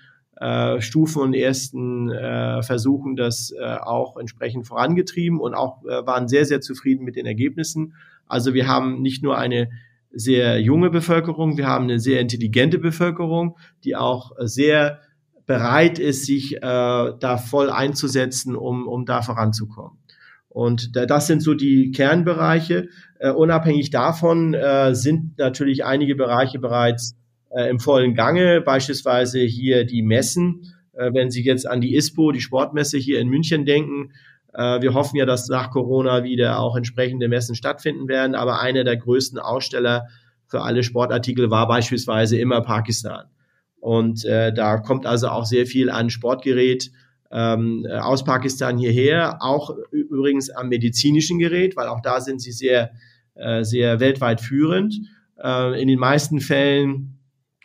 äh, 0.41 0.81
Stufen 0.81 1.21
und 1.21 1.33
ersten 1.35 2.09
äh, 2.09 2.63
Versuchen 2.63 3.15
das 3.15 3.51
äh, 3.51 3.63
auch 3.63 4.17
entsprechend 4.17 4.67
vorangetrieben 4.67 5.39
und 5.39 5.53
auch 5.53 5.83
äh, 5.85 6.05
waren 6.05 6.27
sehr, 6.27 6.45
sehr 6.45 6.61
zufrieden 6.61 7.05
mit 7.05 7.15
den 7.15 7.27
Ergebnissen. 7.27 7.93
Also 8.27 8.53
wir 8.53 8.67
haben 8.67 9.01
nicht 9.01 9.23
nur 9.23 9.37
eine 9.37 9.69
sehr 10.13 10.59
junge 10.59 10.89
Bevölkerung, 10.89 11.57
wir 11.57 11.67
haben 11.67 11.85
eine 11.85 11.99
sehr 11.99 12.19
intelligente 12.19 12.79
Bevölkerung, 12.79 13.57
die 13.83 13.95
auch 13.95 14.31
sehr 14.39 14.99
bereit 15.45 15.99
ist, 15.99 16.25
sich 16.25 16.57
äh, 16.57 16.59
da 16.61 17.37
voll 17.37 17.69
einzusetzen, 17.69 18.55
um, 18.55 18.87
um 18.87 19.05
da 19.05 19.21
voranzukommen. 19.21 19.97
Und 20.49 20.95
das 20.95 21.27
sind 21.27 21.41
so 21.41 21.53
die 21.53 21.91
Kernbereiche. 21.91 22.89
Äh, 23.19 23.31
unabhängig 23.31 23.89
davon 23.89 24.53
äh, 24.53 24.93
sind 24.93 25.37
natürlich 25.37 25.85
einige 25.85 26.15
Bereiche 26.15 26.59
bereits 26.59 27.15
äh, 27.51 27.69
im 27.69 27.79
vollen 27.79 28.15
Gange, 28.15 28.61
beispielsweise 28.61 29.39
hier 29.39 29.85
die 29.85 30.01
Messen. 30.01 30.73
Äh, 30.93 31.13
wenn 31.13 31.31
Sie 31.31 31.43
jetzt 31.43 31.67
an 31.67 31.79
die 31.79 31.95
ISPO, 31.95 32.33
die 32.33 32.41
Sportmesse 32.41 32.97
hier 32.97 33.19
in 33.19 33.29
München 33.29 33.65
denken, 33.65 34.11
wir 34.53 34.93
hoffen 34.93 35.15
ja, 35.15 35.25
dass 35.25 35.47
nach 35.47 35.71
Corona 35.71 36.23
wieder 36.23 36.59
auch 36.59 36.75
entsprechende 36.75 37.29
Messen 37.29 37.55
stattfinden 37.55 38.09
werden. 38.09 38.35
Aber 38.35 38.59
einer 38.59 38.83
der 38.83 38.97
größten 38.97 39.39
Aussteller 39.39 40.07
für 40.47 40.61
alle 40.61 40.83
Sportartikel 40.83 41.49
war 41.49 41.67
beispielsweise 41.67 42.37
immer 42.37 42.61
Pakistan. 42.61 43.25
Und 43.79 44.25
äh, 44.25 44.53
da 44.53 44.77
kommt 44.77 45.05
also 45.05 45.29
auch 45.29 45.45
sehr 45.45 45.65
viel 45.65 45.89
an 45.89 46.09
Sportgerät 46.09 46.91
ähm, 47.31 47.87
aus 47.89 48.23
Pakistan 48.23 48.77
hierher, 48.77 49.41
auch 49.41 49.75
übrigens 49.91 50.49
am 50.49 50.69
medizinischen 50.69 51.39
Gerät, 51.39 51.75
weil 51.75 51.87
auch 51.87 52.01
da 52.01 52.21
sind 52.21 52.41
sie 52.41 52.51
sehr, 52.51 52.91
äh, 53.35 53.63
sehr 53.63 53.99
weltweit 53.99 54.41
führend. 54.41 54.95
Äh, 55.41 55.81
in 55.81 55.87
den 55.87 55.97
meisten 55.97 56.41
Fällen 56.41 57.20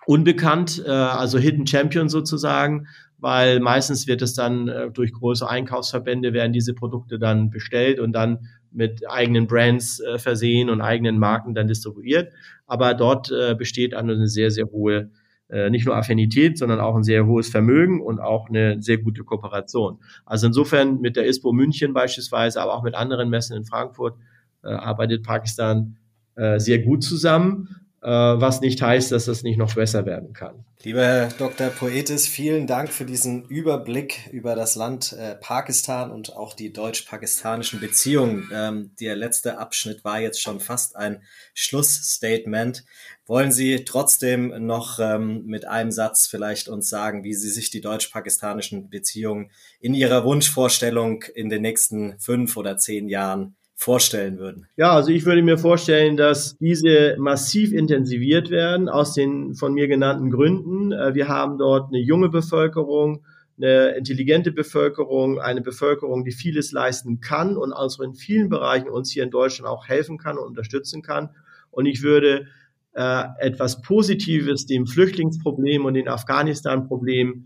unbekannt, 0.07 0.83
äh, 0.87 0.91
also 0.91 1.39
Hidden 1.39 1.67
Champion 1.67 2.09
sozusagen, 2.09 2.87
weil 3.19 3.61
meistens 3.61 4.07
wird 4.07 4.23
es 4.23 4.35
dann 4.35 4.69
äh, 4.69 4.91
durch 4.91 5.13
große 5.13 5.49
Einkaufsverbände 5.49 6.33
werden 6.33 6.53
diese 6.53 6.75
Produkte 6.75 7.19
dann 7.19 7.51
bestellt 7.51 7.99
und 7.99 8.13
dann 8.13 8.49
mit 8.71 9.09
eigenen 9.11 9.47
Brands 9.47 10.01
äh, 10.01 10.19
versehen 10.19 10.71
und 10.71 10.81
eigenen 10.81 11.19
Marken 11.19 11.55
dann 11.55 11.67
distribuiert. 11.67 12.33
Aber 12.67 12.95
dort 12.95 13.31
äh, 13.33 13.55
besteht 13.55 13.95
eine 13.95 14.29
sehr, 14.29 14.51
sehr 14.51 14.67
hohe, 14.67 15.11
äh, 15.49 15.71
nicht 15.71 15.87
nur 15.87 15.97
Affinität, 15.97 16.59
sondern 16.59 16.81
auch 16.81 16.95
ein 16.95 17.03
sehr 17.03 17.27
hohes 17.27 17.49
Vermögen 17.49 18.01
und 18.01 18.21
auch 18.21 18.49
eine 18.49 18.83
sehr 18.83 18.99
gute 18.99 19.25
Kooperation. 19.25 19.99
Also 20.25 20.49
insofern 20.49 21.01
mit 21.01 21.17
der 21.17 21.27
ISPO 21.27 21.53
München 21.53 21.95
beispielsweise, 21.95 22.61
aber 22.61 22.75
auch 22.75 22.83
mit 22.83 22.95
anderen 22.95 23.31
Messen 23.31 23.57
in 23.57 23.65
Frankfurt 23.65 24.17
äh, 24.63 24.69
arbeitet 24.69 25.25
Pakistan 25.25 25.97
äh, 26.35 26.59
sehr 26.59 26.81
gut 26.81 27.03
zusammen. 27.03 27.86
Äh, 28.03 28.11
was 28.11 28.61
nicht 28.61 28.83
heißt, 28.83 29.11
dass 29.11 29.25
das 29.25 29.43
nicht 29.43 29.57
noch 29.57 29.75
besser 29.75 30.05
werden 30.05 30.33
kann. 30.33 30.65
Lieber 30.83 31.05
Herr 31.05 31.29
Dr. 31.29 31.69
Poetis, 31.69 32.29
vielen 32.29 32.67
Dank 32.67 32.93
für 32.93 33.07
diesen 33.07 33.45
Überblick 33.47 34.29
über 34.31 34.55
das 34.55 34.75
Land 34.75 35.13
äh, 35.15 35.35
Pakistan 35.35 36.11
und 36.11 36.37
auch 36.37 36.53
die 36.53 36.73
deutsch-pakistanischen 36.73 37.81
Beziehungen. 37.81 38.49
Ähm, 38.53 38.93
der 39.01 39.17
letzte 39.17 39.59
Abschnitt 39.59 40.05
war 40.05 40.21
jetzt 40.21 40.41
schon 40.43 40.61
fast 40.61 40.95
ein 40.95 41.23
Schlussstatement. 41.55 42.85
Wollen 43.25 43.51
Sie 43.51 43.85
trotzdem 43.85 44.67
noch 44.67 45.01
ähm, 45.01 45.45
mit 45.47 45.67
einem 45.67 45.91
Satz 45.91 46.27
vielleicht 46.27 46.69
uns 46.69 46.89
sagen, 46.89 47.25
wie 47.25 47.35
Sie 47.35 47.51
sich 47.51 47.71
die 47.71 47.81
deutsch-pakistanischen 47.81 48.91
Beziehungen 48.91 49.51
in 49.81 49.95
Ihrer 49.95 50.23
Wunschvorstellung 50.25 51.25
in 51.35 51.49
den 51.49 51.63
nächsten 51.63 52.21
fünf 52.21 52.57
oder 52.57 52.77
zehn 52.77 53.09
Jahren 53.09 53.57
vorstellen 53.77 54.39
würden? 54.39 54.67
Ja, 54.77 54.93
also 54.93 55.11
ich 55.11 55.27
würde 55.27 55.43
mir 55.43 55.59
vorstellen, 55.59 56.17
dass 56.17 56.57
diese 56.57 57.15
massiv 57.19 57.73
intensiviert 57.73 58.51
werden 58.51 58.89
aus 58.89 59.13
den 59.13 59.55
von 59.55 59.75
mir 59.75 59.87
genannten 59.87 60.31
Gründen. 60.31 60.93
Äh, 60.93 61.15
wir 61.15 61.29
haben 61.29 61.59
dort 61.59 61.89
eine 61.93 62.01
junge 62.01 62.31
Bevölkerung, 62.31 63.23
eine 63.59 63.91
intelligente 63.91 64.51
Bevölkerung, 64.51 65.39
eine 65.39 65.61
Bevölkerung, 65.61 66.25
die 66.25 66.33
vieles 66.33 66.73
leisten 66.73 67.21
kann 67.21 67.57
und 67.57 67.73
also 67.73 68.03
in 68.03 68.15
vielen 68.15 68.49
Bereichen 68.49 68.89
uns 68.89 69.13
hier 69.13 69.23
in 69.23 69.31
Deutschland 69.31 69.69
auch 69.69 69.87
helfen 69.87 70.17
kann 70.17 70.39
und 70.39 70.47
unterstützen 70.47 71.03
kann. 71.03 71.31
Und 71.71 71.85
ich 71.85 72.03
würde 72.03 72.47
äh, 72.95 73.25
etwas 73.39 73.83
Positives 73.83 74.65
dem 74.65 74.87
Flüchtlingsproblem 74.87 75.85
und 75.85 75.95
dem 75.95 76.09
Afghanistan-Problem 76.09 77.45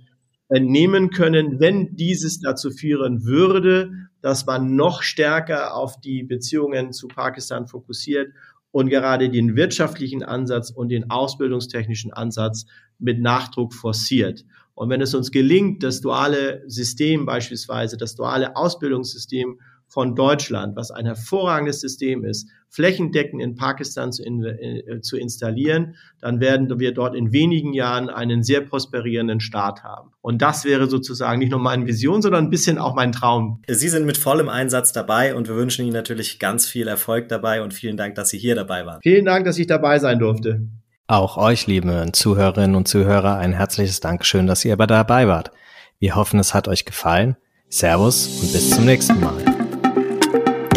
entnehmen 0.48 1.10
können, 1.10 1.58
wenn 1.58 1.96
dieses 1.96 2.40
dazu 2.40 2.70
führen 2.70 3.24
würde, 3.24 3.90
dass 4.22 4.46
man 4.46 4.76
noch 4.76 5.02
stärker 5.02 5.74
auf 5.74 6.00
die 6.00 6.22
Beziehungen 6.22 6.92
zu 6.92 7.08
Pakistan 7.08 7.66
fokussiert 7.66 8.32
und 8.72 8.88
gerade 8.88 9.30
den 9.30 9.56
wirtschaftlichen 9.56 10.22
Ansatz 10.22 10.70
und 10.70 10.90
den 10.90 11.10
ausbildungstechnischen 11.10 12.12
Ansatz 12.12 12.66
mit 12.98 13.20
Nachdruck 13.20 13.74
forciert. 13.74 14.44
Und 14.74 14.90
wenn 14.90 15.00
es 15.00 15.14
uns 15.14 15.30
gelingt, 15.30 15.82
das 15.82 16.00
duale 16.00 16.62
System 16.66 17.26
beispielsweise, 17.26 17.96
das 17.96 18.14
duale 18.14 18.56
Ausbildungssystem 18.56 19.60
von 19.90 20.14
Deutschland, 20.14 20.76
was 20.76 20.90
ein 20.92 21.04
hervorragendes 21.04 21.80
System 21.80 22.24
ist, 22.24 22.48
flächendeckend 22.68 23.42
in 23.42 23.56
Pakistan 23.56 24.12
zu, 24.12 24.22
in, 24.22 24.44
äh, 24.44 25.00
zu, 25.00 25.16
installieren, 25.16 25.96
dann 26.20 26.38
werden 26.38 26.78
wir 26.78 26.94
dort 26.94 27.16
in 27.16 27.32
wenigen 27.32 27.72
Jahren 27.72 28.08
einen 28.08 28.44
sehr 28.44 28.60
prosperierenden 28.60 29.40
Staat 29.40 29.82
haben. 29.82 30.12
Und 30.20 30.40
das 30.40 30.64
wäre 30.64 30.88
sozusagen 30.88 31.40
nicht 31.40 31.50
nur 31.50 31.58
meine 31.58 31.86
Vision, 31.86 32.22
sondern 32.22 32.44
ein 32.44 32.50
bisschen 32.50 32.78
auch 32.78 32.94
mein 32.94 33.10
Traum. 33.10 33.62
Sie 33.68 33.88
sind 33.88 34.06
mit 34.06 34.16
vollem 34.16 34.48
Einsatz 34.48 34.92
dabei 34.92 35.34
und 35.34 35.48
wir 35.48 35.56
wünschen 35.56 35.84
Ihnen 35.84 35.94
natürlich 35.94 36.38
ganz 36.38 36.66
viel 36.66 36.86
Erfolg 36.86 37.28
dabei 37.28 37.60
und 37.60 37.74
vielen 37.74 37.96
Dank, 37.96 38.14
dass 38.14 38.28
Sie 38.28 38.38
hier 38.38 38.54
dabei 38.54 38.86
waren. 38.86 39.00
Vielen 39.02 39.24
Dank, 39.24 39.44
dass 39.44 39.58
ich 39.58 39.66
dabei 39.66 39.98
sein 39.98 40.20
durfte. 40.20 40.68
Auch 41.08 41.36
euch, 41.36 41.66
liebe 41.66 42.06
Zuhörerinnen 42.12 42.76
und 42.76 42.86
Zuhörer, 42.86 43.36
ein 43.36 43.52
herzliches 43.52 43.98
Dankeschön, 43.98 44.46
dass 44.46 44.64
ihr 44.64 44.74
aber 44.74 44.86
dabei 44.86 45.26
wart. 45.26 45.50
Wir 45.98 46.14
hoffen, 46.14 46.38
es 46.38 46.54
hat 46.54 46.68
euch 46.68 46.84
gefallen. 46.84 47.36
Servus 47.68 48.40
und 48.42 48.52
bis 48.52 48.70
zum 48.70 48.84
nächsten 48.84 49.18
Mal. 49.18 49.49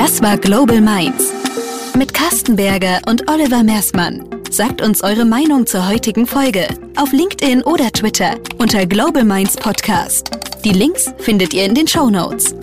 Das 0.04 0.22
war 0.22 0.38
Global 0.38 0.82
Minds 0.82 1.32
mit 1.98 2.14
Carsten 2.14 2.58
Berger 2.58 3.00
und 3.08 3.32
Oliver 3.32 3.64
Mersmann. 3.64 4.26
Sagt 4.52 4.82
uns 4.82 5.02
eure 5.02 5.24
Meinung 5.24 5.66
zur 5.66 5.88
heutigen 5.88 6.28
Folge 6.28 6.68
auf 6.98 7.14
LinkedIn 7.14 7.64
oder 7.64 7.90
Twitter 7.90 8.36
unter 8.58 8.86
Global 8.86 9.24
Minds 9.24 9.56
Podcast. 9.56 10.32
Die 10.66 10.74
Links 10.74 11.14
findet 11.20 11.54
ihr 11.54 11.64
in 11.64 11.74
den 11.74 11.88
Show 11.88 12.10
Notes. 12.10 12.54